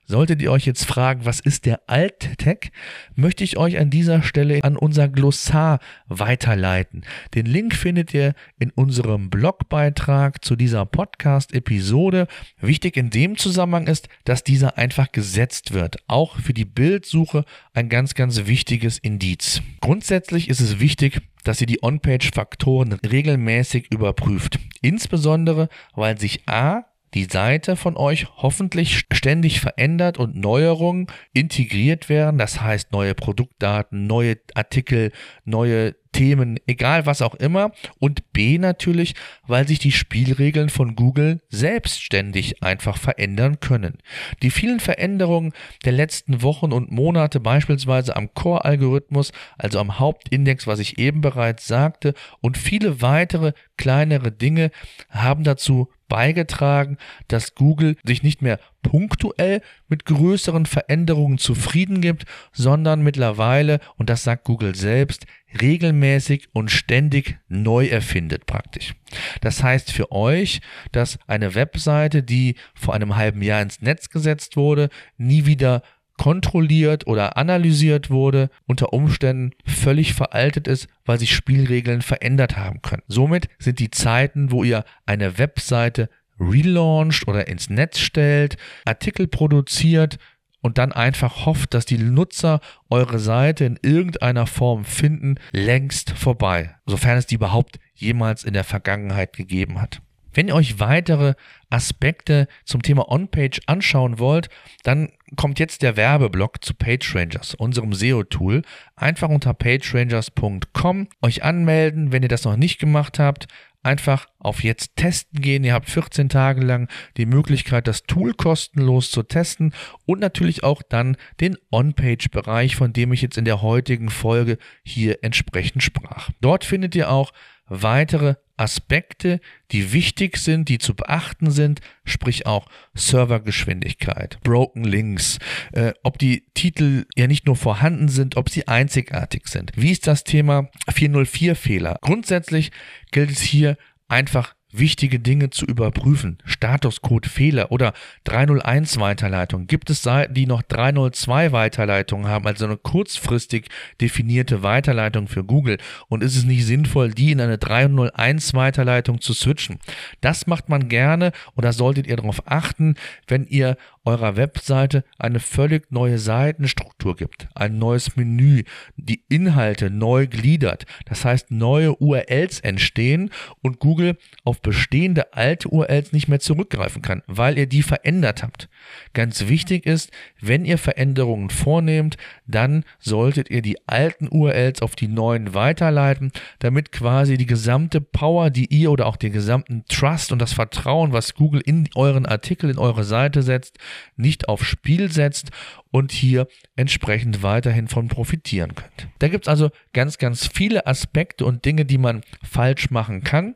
Solltet 0.06 0.40
ihr 0.40 0.52
euch 0.52 0.64
jetzt 0.64 0.84
fragen, 0.84 1.24
was 1.24 1.40
ist 1.40 1.66
der 1.66 1.82
Alt-Tag, 1.88 2.70
möchte 3.14 3.44
ich 3.44 3.58
euch 3.58 3.78
an 3.78 3.90
dieser 3.90 4.22
Stelle 4.22 4.62
an 4.62 4.76
unser 4.76 5.08
Glossar 5.08 5.80
weiterleiten. 6.06 7.04
Den 7.34 7.46
Link 7.46 7.74
findet 7.74 8.14
ihr 8.14 8.34
in 8.58 8.70
unserem 8.70 9.28
Blogbeitrag 9.28 10.44
zu 10.44 10.56
dieser 10.56 10.86
Podcast-Episode. 10.86 12.26
Wichtig 12.60 12.96
in 12.96 13.10
dem 13.10 13.36
Zusammenhang 13.36 13.86
ist, 13.86 14.08
dass 14.24 14.44
dieser 14.44 14.78
einfach 14.78 15.12
gesetzt 15.12 15.74
wird. 15.74 15.96
Auch 16.06 16.38
für 16.38 16.54
die 16.54 16.64
Bildsuche 16.64 17.44
ein 17.74 17.88
ganz, 17.88 18.14
ganz 18.14 18.46
wichtiges 18.46 18.98
Indiz. 18.98 19.60
Grundsätzlich 19.80 20.48
ist 20.48 20.60
es 20.60 20.80
wichtig, 20.80 21.20
dass 21.46 21.60
ihr 21.60 21.66
die 21.66 21.82
On-Page-Faktoren 21.82 22.92
regelmäßig 22.92 23.92
überprüft. 23.92 24.58
Insbesondere, 24.82 25.68
weil 25.94 26.18
sich 26.18 26.48
A 26.48 26.84
die 27.14 27.24
Seite 27.24 27.76
von 27.76 27.96
euch 27.96 28.26
hoffentlich 28.36 29.04
ständig 29.10 29.60
verändert 29.60 30.18
und 30.18 30.36
Neuerungen 30.36 31.06
integriert 31.32 32.08
werden. 32.08 32.36
Das 32.36 32.60
heißt 32.60 32.92
neue 32.92 33.14
Produktdaten, 33.14 34.06
neue 34.06 34.36
Artikel, 34.54 35.12
neue 35.44 35.94
Themen, 36.16 36.58
egal 36.66 37.04
was 37.04 37.20
auch 37.20 37.34
immer. 37.34 37.72
Und 37.98 38.32
B 38.32 38.56
natürlich, 38.56 39.14
weil 39.46 39.68
sich 39.68 39.78
die 39.78 39.92
Spielregeln 39.92 40.70
von 40.70 40.96
Google 40.96 41.42
selbstständig 41.50 42.62
einfach 42.62 42.96
verändern 42.96 43.60
können. 43.60 43.98
Die 44.42 44.50
vielen 44.50 44.80
Veränderungen 44.80 45.52
der 45.84 45.92
letzten 45.92 46.40
Wochen 46.40 46.72
und 46.72 46.90
Monate, 46.90 47.38
beispielsweise 47.38 48.16
am 48.16 48.32
Core-Algorithmus, 48.32 49.32
also 49.58 49.78
am 49.78 49.98
Hauptindex, 49.98 50.66
was 50.66 50.78
ich 50.78 50.98
eben 50.98 51.20
bereits 51.20 51.66
sagte, 51.66 52.14
und 52.40 52.56
viele 52.56 53.02
weitere 53.02 53.52
kleinere 53.76 54.32
Dinge 54.32 54.70
haben 55.10 55.44
dazu 55.44 55.90
beigetragen, 56.08 56.98
dass 57.28 57.54
Google 57.54 57.96
sich 58.04 58.22
nicht 58.22 58.42
mehr 58.42 58.58
punktuell 58.82 59.60
mit 59.88 60.04
größeren 60.04 60.66
Veränderungen 60.66 61.38
zufrieden 61.38 62.00
gibt, 62.00 62.24
sondern 62.52 63.02
mittlerweile, 63.02 63.80
und 63.96 64.08
das 64.08 64.22
sagt 64.22 64.44
Google 64.44 64.74
selbst, 64.74 65.26
regelmäßig 65.60 66.48
und 66.52 66.70
ständig 66.70 67.38
neu 67.48 67.86
erfindet 67.86 68.46
praktisch. 68.46 68.94
Das 69.40 69.62
heißt 69.62 69.92
für 69.92 70.12
euch, 70.12 70.60
dass 70.92 71.18
eine 71.26 71.54
Webseite, 71.54 72.22
die 72.22 72.56
vor 72.74 72.94
einem 72.94 73.16
halben 73.16 73.42
Jahr 73.42 73.62
ins 73.62 73.80
Netz 73.80 74.10
gesetzt 74.10 74.56
wurde, 74.56 74.88
nie 75.16 75.46
wieder 75.46 75.82
kontrolliert 76.16 77.06
oder 77.06 77.36
analysiert 77.36 78.10
wurde, 78.10 78.50
unter 78.66 78.92
Umständen 78.92 79.52
völlig 79.64 80.14
veraltet 80.14 80.66
ist, 80.66 80.88
weil 81.04 81.18
sich 81.18 81.34
Spielregeln 81.34 82.02
verändert 82.02 82.56
haben 82.56 82.80
können. 82.82 83.02
Somit 83.06 83.48
sind 83.58 83.78
die 83.78 83.90
Zeiten, 83.90 84.50
wo 84.50 84.64
ihr 84.64 84.84
eine 85.04 85.38
Webseite 85.38 86.08
relauncht 86.38 87.28
oder 87.28 87.48
ins 87.48 87.70
Netz 87.70 87.98
stellt, 87.98 88.56
Artikel 88.84 89.26
produziert 89.26 90.18
und 90.60 90.78
dann 90.78 90.92
einfach 90.92 91.46
hofft, 91.46 91.74
dass 91.74 91.86
die 91.86 91.98
Nutzer 91.98 92.60
eure 92.90 93.18
Seite 93.18 93.64
in 93.64 93.78
irgendeiner 93.82 94.46
Form 94.46 94.84
finden, 94.84 95.36
längst 95.52 96.10
vorbei, 96.10 96.74
sofern 96.86 97.18
es 97.18 97.26
die 97.26 97.36
überhaupt 97.36 97.78
jemals 97.94 98.44
in 98.44 98.54
der 98.54 98.64
Vergangenheit 98.64 99.34
gegeben 99.36 99.80
hat. 99.80 100.00
Wenn 100.32 100.48
ihr 100.48 100.54
euch 100.54 100.80
weitere 100.80 101.34
Aspekte 101.70 102.46
zum 102.64 102.82
Thema 102.82 103.10
On-Page 103.10 103.60
anschauen 103.66 104.18
wollt, 104.18 104.48
dann 104.84 105.10
kommt 105.36 105.58
jetzt 105.58 105.82
der 105.82 105.96
Werbeblock 105.96 106.64
zu 106.64 106.74
PageRangers, 106.74 107.54
unserem 107.54 107.92
SEO-Tool. 107.92 108.62
Einfach 108.94 109.28
unter 109.28 109.54
pagerangers.com 109.54 111.08
euch 111.22 111.42
anmelden, 111.42 112.12
wenn 112.12 112.22
ihr 112.22 112.28
das 112.28 112.44
noch 112.44 112.56
nicht 112.56 112.78
gemacht 112.78 113.18
habt. 113.18 113.48
Einfach 113.82 114.26
auf 114.40 114.64
jetzt 114.64 114.96
testen 114.96 115.40
gehen. 115.40 115.62
Ihr 115.62 115.74
habt 115.74 115.88
14 115.88 116.28
Tage 116.28 116.60
lang 116.60 116.88
die 117.16 117.26
Möglichkeit, 117.26 117.86
das 117.86 118.02
Tool 118.02 118.34
kostenlos 118.34 119.12
zu 119.12 119.22
testen 119.22 119.72
und 120.06 120.18
natürlich 120.18 120.64
auch 120.64 120.82
dann 120.82 121.16
den 121.40 121.56
On-Page-Bereich, 121.70 122.74
von 122.74 122.92
dem 122.92 123.12
ich 123.12 123.22
jetzt 123.22 123.38
in 123.38 123.44
der 123.44 123.62
heutigen 123.62 124.10
Folge 124.10 124.58
hier 124.82 125.22
entsprechend 125.22 125.84
sprach. 125.84 126.30
Dort 126.40 126.64
findet 126.64 126.96
ihr 126.96 127.10
auch 127.10 127.32
weitere 127.68 128.36
Aspekte, 128.56 129.40
die 129.70 129.92
wichtig 129.92 130.38
sind, 130.38 130.68
die 130.68 130.78
zu 130.78 130.94
beachten 130.94 131.50
sind, 131.50 131.80
sprich 132.04 132.46
auch 132.46 132.68
Servergeschwindigkeit, 132.94 134.38
Broken 134.42 134.84
Links, 134.84 135.38
äh, 135.72 135.92
ob 136.02 136.18
die 136.18 136.44
Titel 136.54 137.06
ja 137.14 137.26
nicht 137.26 137.46
nur 137.46 137.56
vorhanden 137.56 138.08
sind, 138.08 138.36
ob 138.36 138.48
sie 138.48 138.66
einzigartig 138.66 139.48
sind. 139.48 139.72
Wie 139.76 139.90
ist 139.90 140.06
das 140.06 140.24
Thema 140.24 140.70
404-Fehler? 140.88 141.98
Grundsätzlich 142.00 142.72
gilt 143.10 143.30
es 143.30 143.40
hier 143.40 143.76
einfach 144.08 144.54
wichtige 144.78 145.18
Dinge 145.20 145.50
zu 145.50 145.66
überprüfen. 145.66 146.38
Statuscode 146.44 147.26
Fehler 147.26 147.72
oder 147.72 147.92
301 148.24 148.98
Weiterleitung. 148.98 149.66
Gibt 149.66 149.90
es 149.90 150.02
Seiten, 150.02 150.34
die 150.34 150.46
noch 150.46 150.62
302 150.62 151.52
Weiterleitungen 151.52 152.28
haben, 152.28 152.46
also 152.46 152.64
eine 152.64 152.76
kurzfristig 152.76 153.68
definierte 154.00 154.62
Weiterleitung 154.62 155.28
für 155.28 155.44
Google? 155.44 155.78
Und 156.08 156.22
ist 156.22 156.36
es 156.36 156.44
nicht 156.44 156.66
sinnvoll, 156.66 157.12
die 157.12 157.32
in 157.32 157.40
eine 157.40 157.58
301 157.58 158.54
Weiterleitung 158.54 159.20
zu 159.20 159.34
switchen? 159.34 159.78
Das 160.20 160.46
macht 160.46 160.68
man 160.68 160.88
gerne 160.88 161.32
und 161.54 161.64
da 161.64 161.72
solltet 161.72 162.06
ihr 162.06 162.16
darauf 162.16 162.42
achten, 162.46 162.94
wenn 163.26 163.46
ihr 163.46 163.76
eurer 164.06 164.36
Webseite 164.36 165.04
eine 165.18 165.40
völlig 165.40 165.90
neue 165.90 166.18
Seitenstruktur 166.18 167.16
gibt, 167.16 167.48
ein 167.54 167.78
neues 167.78 168.16
Menü, 168.16 168.62
die 168.96 169.22
Inhalte 169.28 169.90
neu 169.90 170.26
gliedert. 170.26 170.86
Das 171.06 171.24
heißt, 171.24 171.50
neue 171.50 171.96
URLs 171.96 172.60
entstehen 172.60 173.30
und 173.62 173.80
Google 173.80 174.16
auf 174.44 174.62
bestehende 174.62 175.32
alte 175.34 175.68
URLs 175.68 176.12
nicht 176.12 176.28
mehr 176.28 176.40
zurückgreifen 176.40 177.02
kann, 177.02 177.22
weil 177.26 177.58
ihr 177.58 177.66
die 177.66 177.82
verändert 177.82 178.42
habt. 178.42 178.68
Ganz 179.12 179.48
wichtig 179.48 179.86
ist, 179.86 180.10
wenn 180.40 180.64
ihr 180.64 180.78
Veränderungen 180.78 181.50
vornehmt, 181.50 182.16
dann 182.46 182.84
solltet 182.98 183.50
ihr 183.50 183.62
die 183.62 183.88
alten 183.88 184.28
URLs 184.28 184.82
auf 184.82 184.94
die 184.94 185.08
neuen 185.08 185.54
weiterleiten, 185.54 186.30
damit 186.60 186.92
quasi 186.92 187.36
die 187.36 187.46
gesamte 187.46 188.00
Power, 188.00 188.50
die 188.50 188.66
ihr 188.66 188.90
oder 188.90 189.06
auch 189.06 189.16
den 189.16 189.32
gesamten 189.32 189.84
Trust 189.88 190.30
und 190.30 190.40
das 190.40 190.52
Vertrauen, 190.52 191.12
was 191.12 191.34
Google 191.34 191.60
in 191.60 191.88
euren 191.94 192.26
Artikel, 192.26 192.70
in 192.70 192.78
eure 192.78 193.04
Seite 193.04 193.42
setzt, 193.42 193.78
nicht 194.16 194.48
aufs 194.48 194.66
Spiel 194.66 195.10
setzt 195.10 195.50
und 195.90 196.12
hier 196.12 196.46
entsprechend 196.76 197.42
weiterhin 197.42 197.88
von 197.88 198.08
profitieren 198.08 198.74
könnt. 198.74 199.08
Da 199.18 199.28
gibt 199.28 199.46
es 199.46 199.48
also 199.48 199.70
ganz, 199.92 200.18
ganz 200.18 200.46
viele 200.46 200.86
Aspekte 200.86 201.44
und 201.44 201.64
Dinge, 201.64 201.84
die 201.84 201.98
man 201.98 202.22
falsch 202.42 202.90
machen 202.90 203.24
kann. 203.24 203.54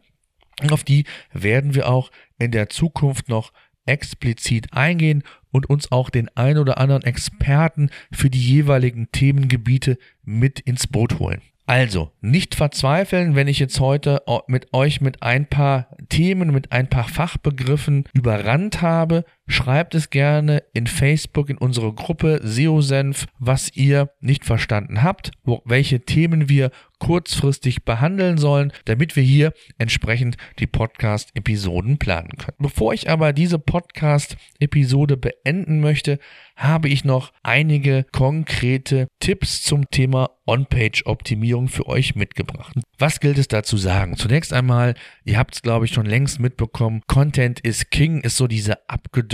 Und 0.61 0.73
auf 0.73 0.85
die 0.85 1.05
werden 1.33 1.75
wir 1.75 1.89
auch 1.89 2.11
in 2.39 2.51
der 2.51 2.69
Zukunft 2.69 3.29
noch 3.29 3.53
explizit 3.87 4.73
eingehen 4.73 5.23
und 5.51 5.69
uns 5.69 5.91
auch 5.91 6.11
den 6.11 6.29
ein 6.37 6.59
oder 6.59 6.79
anderen 6.79 7.03
Experten 7.03 7.91
für 8.13 8.31
die 8.31 8.41
jeweiligen 8.41 9.11
Themengebiete 9.11 9.99
mit 10.23 10.61
ins 10.61 10.87
Boot 10.87 11.19
holen. 11.19 11.41
Also, 11.67 12.11
nicht 12.21 12.57
verzweifeln, 12.57 13.37
wenn 13.37 13.47
ich 13.47 13.61
jetzt 13.61 13.79
heute 13.79 14.23
mit 14.49 14.73
euch 14.75 15.01
mit 15.01 15.23
ein 15.23 15.47
paar 15.47 15.87
Themen, 16.09 16.53
mit 16.53 16.73
ein 16.73 16.89
paar 16.89 17.07
Fachbegriffen 17.07 18.05
überrannt 18.13 18.83
habe. 18.83 19.25
Schreibt 19.51 19.97
es 19.97 20.11
gerne 20.11 20.63
in 20.75 20.87
Facebook 20.87 21.51
in 21.51 21.59
unsere 21.59 21.93
Gruppe 21.93 22.41
SEO-Senf, 22.41 23.27
was 23.41 23.75
ihr 23.75 24.11
nicht 24.21 24.45
verstanden 24.45 25.03
habt, 25.03 25.33
wo, 25.43 25.61
welche 25.65 26.03
Themen 26.03 26.49
wir 26.49 26.71
kurzfristig 27.01 27.85
behandeln 27.85 28.39
sollen, 28.39 28.73
damit 28.85 29.17
wir 29.17 29.25
hier 29.25 29.53
entsprechend 29.79 30.37
die 30.61 30.69
Podcast-Episoden 30.69 31.99
planen 31.99 32.37
können. 32.39 32.59
Bevor 32.59 32.95
ich 32.95 33.11
aber 33.11 33.33
diese 33.33 33.59
Podcast-Episode 33.59 35.17
beenden 35.17 35.81
möchte, 35.81 36.21
habe 36.55 36.89
ich 36.89 37.05
noch 37.05 37.33
einige 37.43 38.05
konkrete 38.13 39.09
Tipps 39.19 39.63
zum 39.63 39.89
Thema 39.91 40.31
On-Page-Optimierung 40.47 41.69
für 41.69 41.87
euch 41.87 42.15
mitgebracht. 42.15 42.77
Was 42.99 43.21
gilt 43.21 43.39
es 43.39 43.49
da 43.49 43.65
sagen? 43.79 44.17
Zunächst 44.17 44.53
einmal, 44.53 44.95
ihr 45.25 45.39
habt 45.39 45.55
es 45.55 45.63
glaube 45.63 45.87
ich 45.87 45.93
schon 45.93 46.07
längst 46.07 46.39
mitbekommen, 46.39 47.01
Content 47.07 47.61
is 47.61 47.89
King 47.89 48.21
ist 48.21 48.37
so 48.37 48.47
diese 48.47 48.87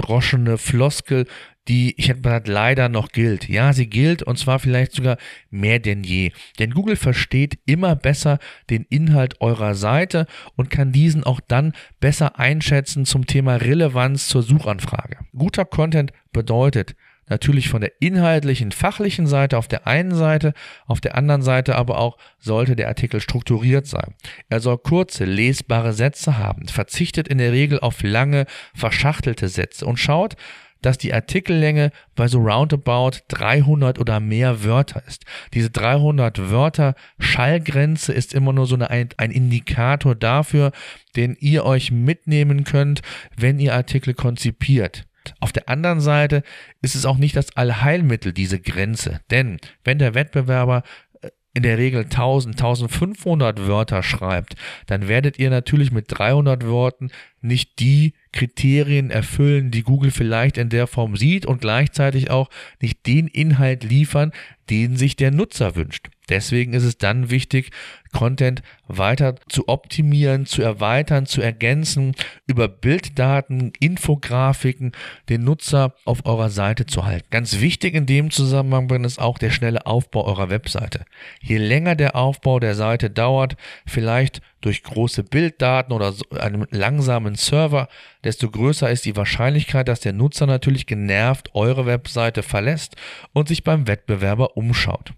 abgedroschene 0.06 0.56
Floskel, 0.58 1.26
die, 1.68 1.94
ich 1.98 2.08
hätte 2.08 2.20
gesagt, 2.20 2.46
leider 2.46 2.88
noch 2.88 3.08
gilt. 3.08 3.48
Ja, 3.48 3.72
sie 3.72 3.88
gilt 3.88 4.22
und 4.22 4.38
zwar 4.38 4.60
vielleicht 4.60 4.92
sogar 4.92 5.16
mehr 5.50 5.80
denn 5.80 6.04
je. 6.04 6.30
Denn 6.60 6.70
Google 6.70 6.94
versteht 6.94 7.58
immer 7.66 7.96
besser 7.96 8.38
den 8.70 8.84
Inhalt 8.88 9.40
eurer 9.40 9.75
Seite 9.75 10.26
und 10.54 10.70
kann 10.70 10.92
diesen 10.92 11.25
auch 11.25 11.40
dann 11.40 11.72
besser 11.98 12.38
einschätzen 12.38 13.04
zum 13.04 13.26
Thema 13.26 13.56
Relevanz 13.56 14.28
zur 14.28 14.42
Suchanfrage. 14.42 15.18
Guter 15.36 15.64
Content 15.64 16.12
bedeutet, 16.32 16.94
natürlich 17.28 17.68
von 17.68 17.80
der 17.80 17.92
inhaltlichen, 18.00 18.73
fachlichen 18.73 19.26
Seite 19.26 19.59
auf 19.59 19.68
der 19.68 19.87
einen 19.87 20.14
Seite, 20.14 20.54
auf 20.87 21.00
der 21.00 21.16
anderen 21.16 21.42
Seite 21.42 21.76
aber 21.76 21.99
auch 21.99 22.18
sollte 22.38 22.76
der 22.76 22.88
Artikel 22.88 23.21
strukturiert 23.21 23.87
sein. 23.87 24.14
Er 24.49 24.61
soll 24.61 24.78
kurze, 24.78 25.25
lesbare 25.25 25.92
Sätze 25.92 26.38
haben, 26.38 26.68
verzichtet 26.68 27.28
in 27.28 27.38
der 27.38 27.52
Regel 27.52 27.80
auf 27.80 28.02
lange, 28.02 28.47
verschachtelte 28.75 29.49
Sätze 29.49 29.87
und 29.87 29.99
schaut, 29.99 30.37
dass 30.83 30.99
die 30.99 31.12
Artikellänge 31.12 31.90
bei 32.14 32.28
so 32.28 32.38
roundabout 32.38 33.18
300 33.28 33.99
oder 33.99 34.21
mehr 34.21 34.62
Wörter 34.62 35.02
ist. 35.06 35.25
Diese 35.54 35.71
300 35.71 36.50
Wörter 36.50 36.95
Schallgrenze 37.18 38.12
ist 38.12 38.35
immer 38.35 38.52
nur 38.52 38.66
so 38.66 38.76
eine, 38.76 39.09
ein 39.16 39.30
Indikator 39.30 40.14
dafür, 40.14 40.73
den 41.16 41.37
ihr 41.40 41.64
euch 41.64 41.90
mitnehmen 41.90 42.64
könnt, 42.64 43.02
wenn 43.37 43.59
ihr 43.59 43.75
Artikel 43.75 44.14
konzipiert. 44.14 45.06
Auf 45.46 45.52
der 45.52 45.68
anderen 45.68 46.00
Seite 46.00 46.42
ist 46.82 46.96
es 46.96 47.06
auch 47.06 47.18
nicht 47.18 47.36
das 47.36 47.56
Allheilmittel, 47.56 48.32
diese 48.32 48.58
Grenze. 48.58 49.20
Denn 49.30 49.58
wenn 49.84 50.00
der 50.00 50.12
Wettbewerber 50.12 50.82
äh, 51.22 51.28
in 51.54 51.62
der 51.62 51.78
Regel 51.78 52.02
1000, 52.02 52.56
1500 52.56 53.64
Wörter 53.68 54.02
schreibt, 54.02 54.56
dann 54.86 55.06
werdet 55.06 55.38
ihr 55.38 55.48
natürlich 55.50 55.92
mit 55.92 56.06
300 56.08 56.66
Worten 56.66 57.12
nicht 57.42 57.78
die 57.78 58.14
Kriterien 58.32 59.12
erfüllen, 59.12 59.70
die 59.70 59.84
Google 59.84 60.10
vielleicht 60.10 60.58
in 60.58 60.68
der 60.68 60.88
Form 60.88 61.16
sieht 61.16 61.46
und 61.46 61.60
gleichzeitig 61.60 62.28
auch 62.28 62.50
nicht 62.82 63.06
den 63.06 63.28
Inhalt 63.28 63.84
liefern, 63.84 64.32
den 64.68 64.96
sich 64.96 65.14
der 65.14 65.30
Nutzer 65.30 65.76
wünscht. 65.76 66.08
Deswegen 66.28 66.73
ist 66.73 66.85
es 66.85 66.99
dann 66.99 67.30
wichtig, 67.30 67.71
Content 68.12 68.62
weiter 68.88 69.35
zu 69.49 69.68
optimieren, 69.68 70.47
zu 70.47 70.62
erweitern, 70.62 71.26
zu 71.26 71.42
ergänzen, 71.42 72.14
über 72.47 72.66
Bilddaten, 72.66 73.73
Infografiken 73.78 74.92
den 75.28 75.45
Nutzer 75.45 75.95
auf 76.04 76.25
eurer 76.25 76.49
Seite 76.49 76.87
zu 76.87 77.04
halten. 77.04 77.26
Ganz 77.30 77.61
wichtig 77.61 77.95
in 77.95 78.06
dem 78.06 78.30
Zusammenhang 78.30 79.04
ist 79.04 79.21
auch 79.21 79.38
der 79.38 79.50
schnelle 79.50 79.87
Aufbau 79.87 80.25
eurer 80.25 80.50
Webseite. 80.50 81.04
Je 81.40 81.59
länger 81.59 81.95
der 81.95 82.16
Aufbau 82.16 82.59
der 82.59 82.75
Seite 82.75 83.11
dauert, 83.11 83.56
vielleicht 83.87 84.40
durch 84.62 84.83
große 84.83 85.23
Bilddaten 85.23 85.92
oder 85.92 86.14
einem 86.40 86.66
langsamen 86.71 87.35
Server, 87.35 87.88
desto 88.25 88.50
größer 88.50 88.90
ist 88.90 89.04
die 89.04 89.16
Wahrscheinlichkeit, 89.16 89.88
dass 89.88 90.00
der 90.00 90.12
Nutzer 90.12 90.47
natürlich 90.47 90.87
genervt 90.87 91.50
eure 91.54 91.87
Webseite 91.87 92.42
verlässt 92.42 92.97
und 93.33 93.49
sich 93.49 93.62
beim 93.62 93.87
Wettbewerber 93.87 94.56
umschaut. 94.56 95.12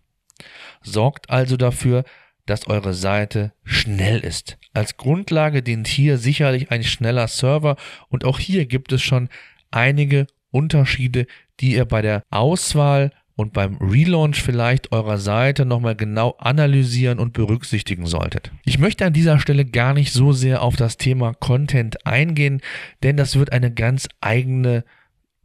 Sorgt 0.83 1.31
also 1.31 1.57
dafür, 1.57 2.05
dass 2.47 2.67
eure 2.67 2.95
Seite 2.95 3.53
schnell 3.65 4.21
ist. 4.21 4.59
Als 4.73 4.97
Grundlage 4.97 5.63
dient 5.63 5.87
hier 5.87 6.19
sicherlich 6.19 6.71
ein 6.71 6.83
schneller 6.83 7.29
Server 7.29 7.77
und 8.09 8.25
auch 8.25 8.39
hier 8.39 8.67
gibt 8.67 8.93
es 8.93 9.03
schon 9.03 9.29
einige 9.71 10.27
Unterschiede, 10.51 11.27
die 11.61 11.75
ihr 11.75 11.85
bei 11.85 12.01
der 12.03 12.23
Auswahl 12.31 13.13
und 13.39 13.53
beim 13.53 13.77
Relaunch 13.77 14.43
vielleicht 14.43 14.91
eurer 14.91 15.19
Seite 15.19 15.65
nochmal 15.65 15.95
genau 15.95 16.35
analysieren 16.39 17.21
und 17.21 17.35
berücksichtigen 17.35 18.07
solltet. 18.07 18.51
Ich 18.65 18.79
möchte 18.79 19.07
an 19.07 19.13
dieser 19.13 19.39
Stelle 19.39 19.65
gar 19.65 19.95
nicht 19.95 20.13
so 20.13 20.33
sehr 20.33 20.61
auf 20.63 20.75
das 20.75 20.97
Thema 20.97 21.35
Content 21.35 22.05
eingehen, 22.05 22.61
denn 23.05 23.17
das 23.17 23.37
wird 23.37 23.53
eine 23.53 23.73
ganz 23.73 24.09
eigene 24.21 24.85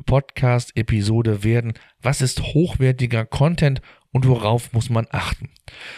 Podcast-Episode 0.08 1.44
werden. 1.44 1.74
Was 2.02 2.22
ist 2.22 2.42
hochwertiger 2.42 3.26
Content 3.26 3.82
und 4.14 4.28
worauf 4.28 4.72
muss 4.72 4.90
man 4.90 5.08
achten? 5.12 5.50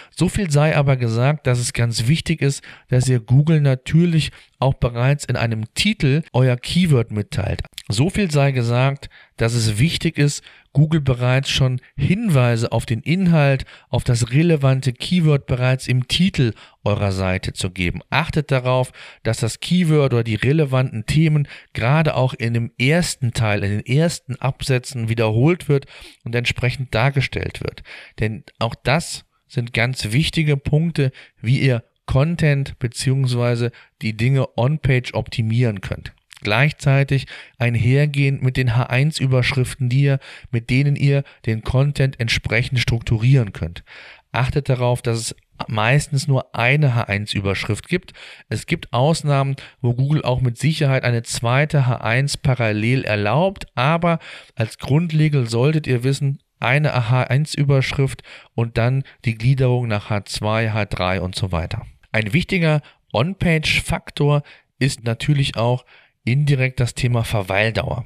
So 0.10 0.30
viel 0.30 0.50
sei 0.50 0.76
aber 0.76 0.98
gesagt, 0.98 1.46
dass 1.46 1.60
es 1.60 1.74
ganz 1.74 2.08
wichtig 2.08 2.42
ist, 2.42 2.64
dass 2.88 3.08
ihr 3.08 3.20
Google 3.20 3.62
natürlich 3.62 4.32
auch 4.58 4.74
bereits 4.74 5.26
in 5.26 5.36
einem 5.36 5.66
Titel 5.76 6.24
euer 6.34 6.56
Keyword 6.56 7.12
mitteilt. 7.12 7.62
So 7.90 8.10
viel 8.10 8.32
sei 8.32 8.52
gesagt, 8.52 9.10
dass 9.38 9.54
es 9.54 9.78
wichtig 9.78 10.18
ist, 10.18 10.42
Google 10.76 11.00
bereits 11.00 11.50
schon 11.50 11.80
Hinweise 11.96 12.74
auf 12.74 12.86
den 12.86 13.00
Inhalt, 13.00 13.64
auf 13.88 14.04
das 14.04 14.32
relevante 14.32 14.92
Keyword 14.92 15.46
bereits 15.46 15.88
im 15.88 16.10
Titel 16.10 16.52
eurer 16.84 17.14
Seite 17.14 17.54
zu 17.54 17.72
geben. 17.72 18.02
Achtet 18.10 18.52
darauf, 18.52 18.92
dass 19.24 19.38
das 19.38 19.62
Keyword 19.62 20.14
oder 20.14 20.24
die 20.26 20.36
relevanten 20.36 21.06
Themen 21.06 21.48
gerade 21.72 22.14
auch 22.14 22.34
in 22.34 22.54
dem 22.54 22.72
ersten 22.78 23.32
Teil, 23.32 23.64
in 23.64 23.72
den 23.72 23.86
ersten 23.86 24.36
Absätzen 24.36 25.08
wiederholt 25.08 25.70
wird 25.70 25.86
und 26.26 26.36
entsprechend 26.36 26.94
dargestellt 26.94 27.62
wird. 27.62 27.82
Denn 28.20 28.44
auch 28.60 28.76
das 28.76 29.24
sind 29.48 29.72
ganz 29.72 30.12
wichtige 30.12 30.58
Punkte, 30.58 31.14
wie 31.42 31.60
ihr 31.60 31.86
Content 32.06 32.78
bzw. 32.80 33.70
die 34.02 34.18
Dinge 34.18 34.58
on-page 34.58 35.14
optimieren 35.14 35.80
könnt 35.80 36.14
gleichzeitig 36.46 37.26
einhergehend 37.58 38.42
mit 38.42 38.56
den 38.56 38.72
H1-Überschriften, 38.72 39.90
die 39.90 40.04
ihr, 40.04 40.20
mit 40.52 40.70
denen 40.70 40.96
ihr 40.96 41.24
den 41.46 41.64
Content 41.64 42.20
entsprechend 42.20 42.80
strukturieren 42.80 43.52
könnt. 43.52 43.84
Achtet 44.32 44.70
darauf, 44.70 45.02
dass 45.02 45.18
es 45.18 45.36
meistens 45.68 46.28
nur 46.28 46.54
eine 46.54 46.96
H1-Überschrift 46.96 47.88
gibt. 47.88 48.14
Es 48.48 48.68
gibt 48.68 48.94
Ausnahmen, 48.94 49.56
wo 49.82 49.94
Google 49.94 50.24
auch 50.24 50.42
mit 50.42 50.58
Sicherheit 50.58 51.04
eine 51.04 51.24
zweite 51.24 51.88
H1 51.88 52.38
parallel 52.42 53.04
erlaubt, 53.04 53.66
aber 53.74 54.20
als 54.56 54.78
Grundregel 54.78 55.50
solltet 55.50 55.88
ihr 55.88 56.04
wissen, 56.04 56.40
eine 56.60 56.94
H1-Überschrift 56.96 58.22
und 58.54 58.78
dann 58.78 59.04
die 59.26 59.36
Gliederung 59.36 59.88
nach 59.88 60.12
H2, 60.12 60.72
H3 60.72 61.20
und 61.20 61.36
so 61.36 61.52
weiter. 61.52 61.86
Ein 62.12 62.34
wichtiger 62.34 62.82
On-Page-Faktor 63.14 64.44
ist 64.78 65.04
natürlich 65.04 65.58
auch, 65.58 65.86
indirekt 66.26 66.80
das 66.80 66.94
Thema 66.94 67.24
Verweildauer. 67.24 68.06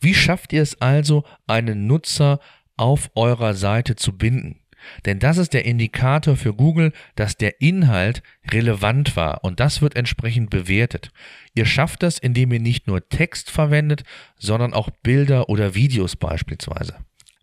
Wie 0.00 0.14
schafft 0.14 0.52
ihr 0.52 0.62
es 0.62 0.80
also, 0.80 1.24
einen 1.46 1.86
Nutzer 1.86 2.40
auf 2.76 3.10
eurer 3.14 3.54
Seite 3.54 3.96
zu 3.96 4.16
binden? 4.16 4.60
Denn 5.04 5.18
das 5.18 5.38
ist 5.38 5.54
der 5.54 5.64
Indikator 5.64 6.36
für 6.36 6.54
Google, 6.54 6.92
dass 7.16 7.36
der 7.36 7.60
Inhalt 7.60 8.22
relevant 8.50 9.16
war 9.16 9.44
und 9.44 9.60
das 9.60 9.82
wird 9.82 9.96
entsprechend 9.96 10.50
bewertet. 10.50 11.10
Ihr 11.54 11.66
schafft 11.66 12.02
das, 12.02 12.18
indem 12.18 12.52
ihr 12.52 12.60
nicht 12.60 12.86
nur 12.86 13.08
Text 13.08 13.50
verwendet, 13.50 14.04
sondern 14.36 14.72
auch 14.74 14.90
Bilder 15.02 15.48
oder 15.48 15.74
Videos 15.74 16.16
beispielsweise. 16.16 16.96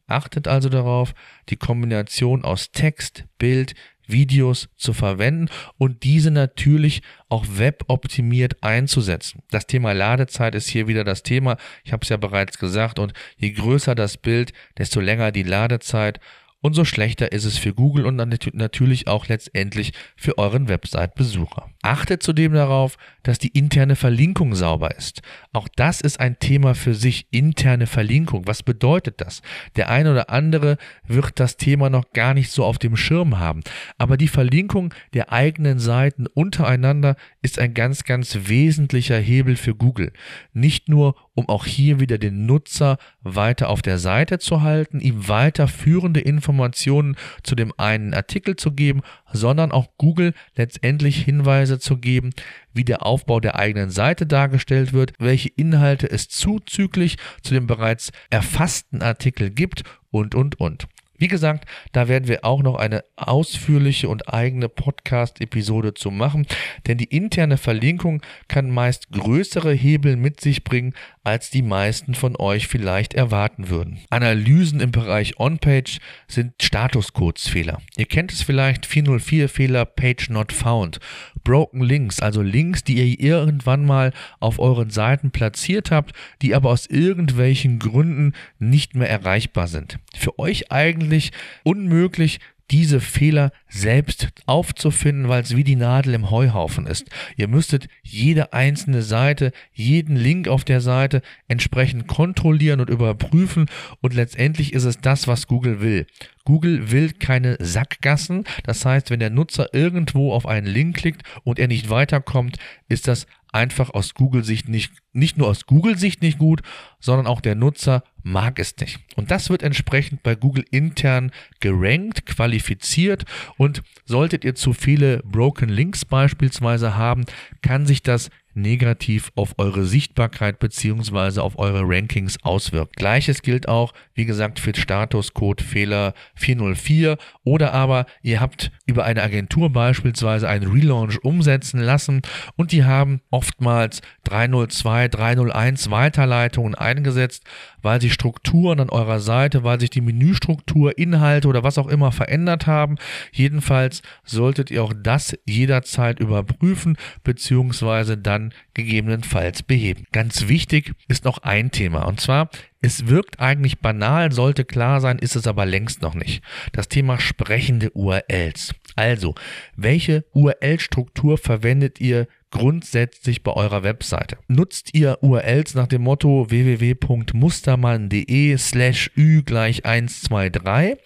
Achtet 0.08 0.48
also 0.48 0.70
darauf, 0.70 1.16
die 1.50 1.56
Kombination 1.56 2.44
aus 2.44 2.72
Text, 2.72 3.26
Bild, 3.40 3.74
Videos 4.08 4.70
zu 4.76 4.94
verwenden 4.94 5.50
und 5.78 6.04
diese 6.04 6.32
natürlich 6.32 7.02
auch 7.30 7.46
weboptimiert 7.48 8.63
einzusetzen. 8.63 9.41
Das 9.50 9.68
Thema 9.68 9.94
Ladezeit 9.94 10.56
ist 10.56 10.68
hier 10.68 10.88
wieder 10.88 11.04
das 11.04 11.24
Thema. 11.24 11.58
Ich 11.84 11.94
habe 11.94 12.04
es 12.04 12.10
ja 12.10 12.18
bereits 12.18 12.58
gesagt 12.58 13.00
und 13.00 13.13
je 13.38 13.52
größer 13.52 13.96
das 13.96 14.18
Bild, 14.18 14.54
desto 14.78 15.00
länger 15.00 15.32
die 15.32 15.44
Ladezeit 15.44 16.20
umso 16.62 16.84
schlechter 16.84 17.32
ist 17.32 17.46
es 17.46 17.60
für 17.60 17.76
Google 17.76 18.08
und 18.08 18.15
natürlich 18.15 19.08
auch 19.08 19.28
letztendlich 19.28 19.94
für 20.15 20.39
euren 20.39 20.68
Website-Besucher. 20.68 21.70
Achtet 21.86 22.24
zudem 22.24 22.54
darauf, 22.54 22.98
dass 23.21 23.38
die 23.38 23.50
interne 23.50 23.95
Verlinkung 23.95 24.56
sauber 24.56 24.98
ist. 24.98 25.21
Auch 25.54 25.67
das 25.76 26.02
ist 26.02 26.19
ein 26.19 26.39
Thema 26.39 26.74
für 26.74 26.95
sich, 26.95 27.28
interne 27.30 27.86
Verlinkung. 27.86 28.48
Was 28.48 28.63
bedeutet 28.63 29.21
das? 29.21 29.43
Der 29.76 29.88
eine 29.89 30.12
oder 30.12 30.32
andere 30.32 30.78
wird 31.08 31.39
das 31.39 31.58
Thema 31.58 31.91
noch 31.91 32.12
gar 32.12 32.34
nicht 32.34 32.50
so 32.50 32.65
auf 32.65 32.80
dem 32.80 32.98
Schirm 32.98 33.38
haben. 33.38 33.62
Aber 34.00 34.17
die 34.17 34.28
Verlinkung 34.28 34.95
der 35.13 35.32
eigenen 35.32 35.78
Seiten 35.78 36.26
untereinander 36.26 37.17
ist 37.43 37.60
ein 37.60 37.76
ganz, 37.76 38.04
ganz 38.04 38.36
wesentlicher 38.48 39.19
Hebel 39.19 39.56
für 39.56 39.76
Google. 39.76 40.12
Nicht 40.54 40.89
nur, 40.89 41.15
um 41.36 41.48
auch 41.50 41.67
hier 41.67 42.00
wieder 42.00 42.17
den 42.17 42.48
Nutzer 42.48 42.98
weiter 43.21 43.69
auf 43.69 43.84
der 43.84 44.00
Seite 44.00 44.39
zu 44.39 44.63
halten, 44.63 45.02
ihm 45.02 45.28
weiterführende 45.28 46.19
Informationen 46.21 47.15
zu 47.43 47.54
dem 47.54 47.71
einen 47.78 48.15
Artikel 48.15 48.56
zu 48.56 48.71
geben, 48.71 49.02
sondern 49.36 49.71
auch 49.71 49.88
Google 49.98 50.34
letztendlich 50.56 51.24
Hinweise 51.24 51.80
zu 51.80 51.98
geben, 51.98 52.32
wie 52.74 52.84
der 52.84 53.06
Aufbau 53.06 53.39
der 53.39 53.56
eigenen 53.56 53.89
Seite 53.89 54.26
dargestellt 54.26 54.93
wird, 54.93 55.13
welche 55.19 55.50
Inhalte 55.50 56.10
es 56.10 56.28
zuzüglich 56.28 57.17
zu 57.41 57.54
dem 57.54 57.67
bereits 57.67 58.12
erfassten 58.30 59.02
Artikel 59.02 59.50
gibt 59.50 59.84
und, 60.12 60.36
und, 60.36 60.60
und. 60.60 60.88
Wie 61.17 61.28
gesagt, 61.28 61.65
da 61.91 62.08
werden 62.08 62.28
wir 62.28 62.43
auch 62.43 62.62
noch 62.62 62.75
eine 62.75 63.04
ausführliche 63.15 64.10
und 64.10 64.34
eigene 64.34 64.69
Podcast-Episode 64.69 65.93
zu 65.93 66.12
machen, 66.12 66.45
denn 66.88 66.97
die 66.97 67.06
interne 67.06 67.58
Verlinkung 67.58 68.21
kann 68.47 68.69
meist 68.69 69.12
größere 69.12 69.73
Hebel 69.73 70.17
mit 70.17 70.41
sich 70.41 70.63
bringen, 70.63 70.93
als 71.23 71.49
die 71.49 71.62
meisten 71.62 72.15
von 72.15 72.36
euch 72.36 72.67
vielleicht 72.67 73.13
erwarten 73.13 73.69
würden. 73.69 73.99
Analysen 74.10 74.80
im 74.80 74.91
Bereich 74.91 75.39
On-Page 75.39 75.99
sind 76.28 76.54
Statuscodes-Fehler. 76.62 77.82
Ihr 77.97 78.06
kennt 78.06 78.32
es 78.32 78.41
vielleicht 78.41 78.86
404-Fehler 78.86 79.86
Page 79.86 80.30
Not 80.30 80.51
Found. 80.51 80.99
Broken 81.46 81.82
Links, 81.82 82.20
also 82.20 82.42
Links, 82.42 82.84
die 82.84 82.96
ihr 82.96 83.18
irgendwann 83.22 83.86
mal 83.86 84.12
auf 84.42 84.60
euren 84.60 84.90
Seiten 84.90 85.32
platziert 85.32 85.92
habt, 85.92 86.12
die 86.42 86.54
aber 86.54 86.72
aus 86.72 86.88
irgendwelchen 86.88 87.80
Gründen 87.80 88.34
nicht 88.60 88.96
mehr 88.96 89.10
erreichbar 89.10 89.68
sind. 89.68 90.00
Für 90.14 90.38
euch 90.38 90.74
eigentlich 90.74 91.32
unmöglich, 91.64 92.42
diese 92.71 92.99
Fehler 92.99 93.51
selbst 93.69 94.30
aufzufinden, 94.45 95.30
weil 95.30 95.43
es 95.43 95.56
wie 95.56 95.63
die 95.63 95.75
Nadel 95.75 96.13
im 96.13 96.32
Heuhaufen 96.32 96.88
ist. 96.88 97.10
Ihr 97.38 97.47
müsstet 97.47 97.88
jede 98.01 98.54
einzelne 98.54 99.01
Seite, 99.01 99.51
jeden 99.73 100.15
Link 100.15 100.47
auf 100.47 100.63
der 100.63 100.82
Seite 100.82 101.21
entsprechend 101.47 102.08
kontrollieren 102.08 102.80
und 102.80 102.89
überprüfen 102.89 103.67
und 104.01 104.13
letztendlich 104.13 104.73
ist 104.73 104.86
es 104.86 104.99
das, 104.99 105.28
was 105.28 105.47
Google 105.47 105.82
will. 105.82 106.08
Google 106.43 106.91
will 106.91 107.12
keine 107.12 107.58
Sackgassen. 107.60 108.43
Das 108.63 108.86
heißt, 108.86 109.10
wenn 109.10 109.19
der 109.19 109.32
Nutzer 109.32 109.73
irgendwo 109.73 110.32
auf 110.32 110.45
einen 110.45 110.67
Link 110.67 110.95
klickt 110.97 111.23
und 111.43 111.60
er 111.60 111.67
nicht 111.67 111.89
weiterkommt, 111.89 112.58
ist 112.88 113.08
das 113.08 113.25
einfach 113.56 113.89
aus 113.91 114.13
Google-Sicht 114.13 114.68
nicht, 114.68 114.91
nicht 115.13 115.38
nur 115.38 115.48
aus 115.48 115.65
Google-Sicht 115.65 116.22
nicht 116.22 116.38
gut, 116.38 116.62
sondern 117.00 117.26
auch 117.26 117.39
der 117.39 117.56
Nutzer 117.56 118.04
mag 118.22 118.60
es 118.60 118.76
nicht. 118.78 119.00
Und 119.15 119.32
das 119.32 119.50
wird 119.50 119.63
entsprechend 119.63 120.24
bei 120.24 120.36
Google 120.36 120.65
intern 120.72 121.32
gerankt, 121.62 122.26
qualifiziert 122.26 123.24
und 123.58 123.82
solltet 124.04 124.44
ihr 124.44 124.56
zu 124.56 124.74
viele 124.74 125.20
Broken 125.24 125.70
Links 125.70 126.04
beispielsweise 126.04 126.96
haben, 126.96 127.26
kann 127.62 127.86
sich 127.86 128.04
das 128.04 128.30
negativ 128.56 129.32
auf 129.36 129.56
eure 129.58 129.86
Sichtbarkeit 129.86 130.60
beziehungsweise 130.60 131.44
auf 131.44 131.58
eure 131.60 131.82
Rankings 131.84 132.38
auswirkt. 132.44 132.96
Gleiches 132.96 133.41
gilt 133.41 133.68
auch, 133.68 133.94
wie 134.13 134.26
gesagt, 134.26 134.60
für 134.60 134.76
Statuscode 134.76 135.62
Fehler 135.62 136.13
404 136.36 137.18
oder 137.44 137.74
aber 137.74 138.06
ihr 138.22 138.39
habt 138.39 138.72
über 138.86 139.04
eine 139.04 139.24
Agentur 139.24 139.70
beispielsweise 139.70 140.48
einen 140.48 140.72
Relaunch 140.72 141.24
umsetzen 141.24 141.80
lassen 141.80 142.22
und 142.56 142.72
die 142.72 142.84
haben 142.84 143.22
oftmals 143.32 144.02
302, 144.24 145.10
301 145.10 145.91
Weiterleitungen 145.91 146.76
eingesetzt, 146.76 147.44
weil 147.82 148.02
sich 148.02 148.13
Strukturen 148.13 148.80
an 148.80 148.89
eurer 148.89 149.20
Seite, 149.20 149.63
weil 149.63 149.80
sich 149.80 149.89
die 149.89 150.02
Menüstruktur, 150.02 150.98
Inhalte 150.98 151.48
oder 151.48 151.63
was 151.63 151.78
auch 151.78 151.88
immer 151.88 152.12
verändert 152.12 152.68
haben. 152.68 152.96
Jedenfalls 153.32 154.02
solltet 154.24 154.72
ihr 154.72 154.84
auch 154.84 154.94
das 154.96 155.38
jederzeit 155.46 156.20
überprüfen 156.20 156.98
beziehungsweise 157.24 158.18
dann 158.18 158.45
gegebenenfalls 158.74 159.64
beheben. 159.64 160.06
Ganz 160.12 160.48
wichtig 160.48 160.94
ist 161.08 161.26
noch 161.26 161.40
ein 161.40 161.72
Thema 161.72 162.04
und 162.08 162.20
zwar 162.20 162.50
es 162.86 163.08
wirkt 163.08 163.40
eigentlich 163.40 163.80
banal, 163.80 164.32
sollte 164.32 164.64
klar 164.64 165.02
sein, 165.02 165.18
ist 165.18 165.36
es 165.36 165.48
aber 165.48 165.66
längst 165.66 166.04
noch 166.04 166.14
nicht. 166.14 166.44
Das 166.72 166.88
Thema 166.88 167.20
sprechende 167.20 167.90
URLs. 167.92 168.76
Also, 168.96 169.34
welche 169.76 170.24
URL-Struktur 170.34 171.40
verwendet 171.40 172.00
ihr 172.00 172.28
grundsätzlich 172.56 173.44
bei 173.44 173.52
eurer 173.52 173.84
Webseite? 173.84 174.38
Nutzt 174.48 174.94
ihr 174.94 175.18
URLs 175.22 175.76
nach 175.76 175.88
dem 175.88 176.04
Motto 176.04 176.50
www.mustermann.de 176.50 178.58
slash 178.58 179.12
ü 179.18 179.44
gleich 179.44 179.84
123 179.84 180.98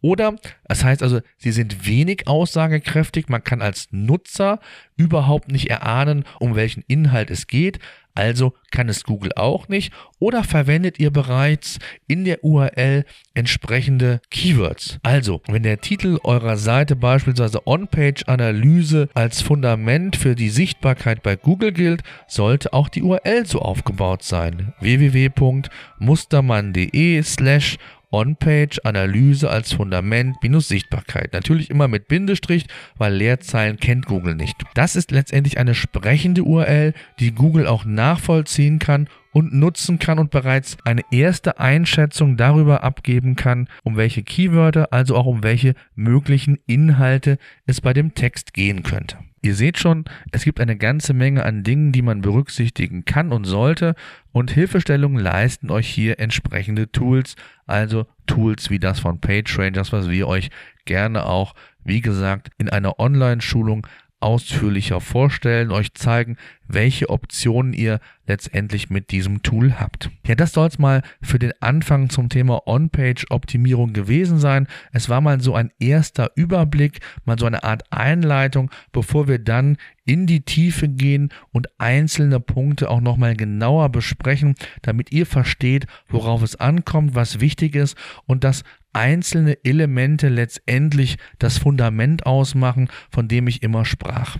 oder 0.00 0.34
das 0.64 0.82
heißt 0.82 1.04
also, 1.04 1.20
sie 1.36 1.52
sind 1.52 1.86
wenig 1.86 2.26
aussagekräftig, 2.26 3.28
man 3.28 3.44
kann 3.44 3.62
als 3.62 3.86
Nutzer 3.92 4.58
überhaupt 4.96 5.52
nicht 5.52 5.70
erahnen, 5.70 6.24
um 6.40 6.56
welchen 6.56 6.82
Inhalt 6.88 7.30
es 7.30 7.46
geht, 7.46 7.78
also 8.16 8.54
kann 8.70 8.88
es 8.88 9.04
Google 9.04 9.32
auch 9.36 9.68
nicht. 9.68 9.92
Oder 10.18 10.44
verwendet 10.44 10.98
ihr 10.98 11.10
bereits 11.10 11.78
in 12.08 12.24
der 12.24 12.42
URL 12.42 13.04
entsprechende 13.34 14.22
Keywords? 14.30 14.98
Also, 15.02 15.42
wenn 15.48 15.62
der 15.62 15.80
Titel 15.80 16.18
eurer 16.24 16.56
Seite 16.56 16.96
beispielsweise 16.96 17.66
On-Page-Analyse 17.66 19.10
als 19.14 19.42
Fundament 19.42 20.16
für 20.16 20.34
die 20.34 20.48
Sichtbarkeit 20.48 21.22
bei 21.22 21.36
Google 21.36 21.72
gilt, 21.72 22.02
sollte 22.26 22.72
auch 22.72 22.88
die 22.88 23.02
URL 23.02 23.44
so 23.46 23.60
aufgebaut 23.60 24.22
sein. 24.22 24.72
www.mustermann.de 24.80 27.22
slash 27.22 27.76
On-Page-Analyse 28.16 29.50
als 29.50 29.74
Fundament 29.74 30.36
minus 30.42 30.68
Sichtbarkeit. 30.68 31.34
Natürlich 31.34 31.68
immer 31.68 31.86
mit 31.86 32.08
Bindestrich, 32.08 32.64
weil 32.96 33.12
Leerzeilen 33.12 33.76
kennt 33.76 34.06
Google 34.06 34.34
nicht. 34.34 34.56
Das 34.72 34.96
ist 34.96 35.10
letztendlich 35.10 35.58
eine 35.58 35.74
sprechende 35.74 36.42
URL, 36.42 36.94
die 37.20 37.32
Google 37.32 37.66
auch 37.66 37.84
nachvollziehen 37.84 38.78
kann 38.78 39.08
und 39.36 39.52
nutzen 39.52 39.98
kann 39.98 40.18
und 40.18 40.30
bereits 40.30 40.78
eine 40.86 41.02
erste 41.10 41.60
Einschätzung 41.60 42.38
darüber 42.38 42.82
abgeben 42.82 43.36
kann, 43.36 43.68
um 43.82 43.98
welche 43.98 44.22
Keywörter, 44.22 44.94
also 44.94 45.14
auch 45.14 45.26
um 45.26 45.42
welche 45.42 45.74
möglichen 45.94 46.58
Inhalte 46.66 47.36
es 47.66 47.82
bei 47.82 47.92
dem 47.92 48.14
Text 48.14 48.54
gehen 48.54 48.82
könnte. 48.82 49.18
Ihr 49.42 49.54
seht 49.54 49.76
schon, 49.76 50.06
es 50.32 50.44
gibt 50.44 50.58
eine 50.58 50.78
ganze 50.78 51.12
Menge 51.12 51.44
an 51.44 51.64
Dingen, 51.64 51.92
die 51.92 52.00
man 52.00 52.22
berücksichtigen 52.22 53.04
kann 53.04 53.30
und 53.30 53.44
sollte 53.44 53.94
und 54.32 54.52
Hilfestellungen 54.52 55.22
leisten 55.22 55.70
euch 55.70 55.86
hier 55.86 56.18
entsprechende 56.18 56.90
Tools, 56.90 57.36
also 57.66 58.06
Tools 58.26 58.70
wie 58.70 58.78
das 58.78 59.00
von 59.00 59.20
PageRangers, 59.20 59.92
was 59.92 60.08
wir 60.08 60.28
euch 60.28 60.48
gerne 60.86 61.26
auch, 61.26 61.52
wie 61.84 62.00
gesagt, 62.00 62.52
in 62.56 62.70
einer 62.70 62.98
Online-Schulung 62.98 63.86
ausführlicher 64.18 65.00
vorstellen, 65.00 65.70
euch 65.70 65.92
zeigen, 65.94 66.36
welche 66.68 67.10
Optionen 67.10 67.72
ihr 67.72 68.00
letztendlich 68.26 68.90
mit 68.90 69.10
diesem 69.10 69.42
Tool 69.42 69.78
habt. 69.78 70.10
Ja, 70.26 70.34
das 70.34 70.52
soll 70.52 70.68
es 70.68 70.78
mal 70.78 71.02
für 71.22 71.38
den 71.38 71.52
Anfang 71.60 72.10
zum 72.10 72.28
Thema 72.28 72.66
On-Page-Optimierung 72.66 73.92
gewesen 73.92 74.38
sein. 74.38 74.66
Es 74.92 75.08
war 75.08 75.20
mal 75.20 75.40
so 75.40 75.54
ein 75.54 75.70
erster 75.78 76.30
Überblick, 76.34 77.00
mal 77.24 77.38
so 77.38 77.46
eine 77.46 77.62
Art 77.64 77.84
Einleitung, 77.92 78.70
bevor 78.92 79.28
wir 79.28 79.38
dann 79.38 79.76
in 80.04 80.26
die 80.26 80.42
Tiefe 80.42 80.88
gehen 80.88 81.30
und 81.52 81.68
einzelne 81.78 82.40
Punkte 82.40 82.90
auch 82.90 83.00
nochmal 83.00 83.36
genauer 83.36 83.90
besprechen, 83.90 84.54
damit 84.82 85.12
ihr 85.12 85.26
versteht, 85.26 85.86
worauf 86.08 86.42
es 86.42 86.56
ankommt, 86.56 87.14
was 87.14 87.40
wichtig 87.40 87.74
ist 87.74 87.96
und 88.26 88.44
dass 88.44 88.62
einzelne 88.92 89.58
Elemente 89.62 90.28
letztendlich 90.28 91.18
das 91.38 91.58
Fundament 91.58 92.24
ausmachen, 92.24 92.88
von 93.10 93.28
dem 93.28 93.46
ich 93.46 93.62
immer 93.62 93.84
sprach. 93.84 94.38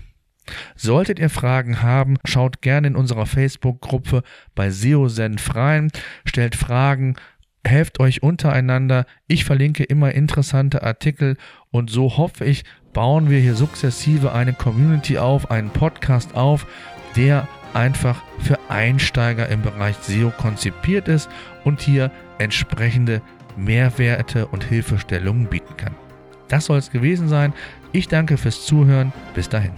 Solltet 0.77 1.19
ihr 1.19 1.31
Fragen 1.31 1.83
haben, 1.83 2.17
schaut 2.25 2.63
gerne 2.63 2.89
in 2.89 2.97
unserer 2.97 3.27
Facebook-Gruppe 3.27 4.23
bei 4.55 4.71
SEOSenf 4.71 5.55
rein, 5.55 5.91
stellt 6.25 6.55
Fragen, 6.55 7.17
helft 7.65 8.01
euch 8.01 8.23
untereinander. 8.23 9.07
Ich 9.27 9.45
verlinke 9.45 9.85
immer 9.85 10.13
interessante 10.13 10.83
Artikel 10.83 11.37
und 11.71 11.91
so 11.91 12.17
hoffe 12.17 12.45
ich, 12.45 12.65
bauen 12.93 13.29
wir 13.29 13.41
hier 13.41 13.55
sukzessive 13.55 14.33
eine 14.33 14.53
Community 14.53 15.19
auf, 15.19 15.51
einen 15.51 15.71
Podcast 15.71 16.35
auf, 16.35 16.67
der 17.17 17.49
einfach 17.75 18.23
für 18.39 18.59
Einsteiger 18.69 19.49
im 19.49 19.63
Bereich 19.63 19.97
SEO 20.01 20.31
konzipiert 20.31 21.09
ist 21.09 21.29
und 21.65 21.81
hier 21.81 22.11
entsprechende 22.39 23.21
Mehrwerte 23.57 24.47
und 24.47 24.65
Hilfestellungen 24.65 25.47
bieten 25.47 25.77
kann. 25.77 25.95
Das 26.49 26.67
soll 26.67 26.79
es 26.79 26.91
gewesen 26.91 27.29
sein. 27.29 27.53
Ich 27.93 28.09
danke 28.09 28.37
fürs 28.37 28.65
Zuhören. 28.65 29.13
Bis 29.35 29.49
dahin. 29.49 29.73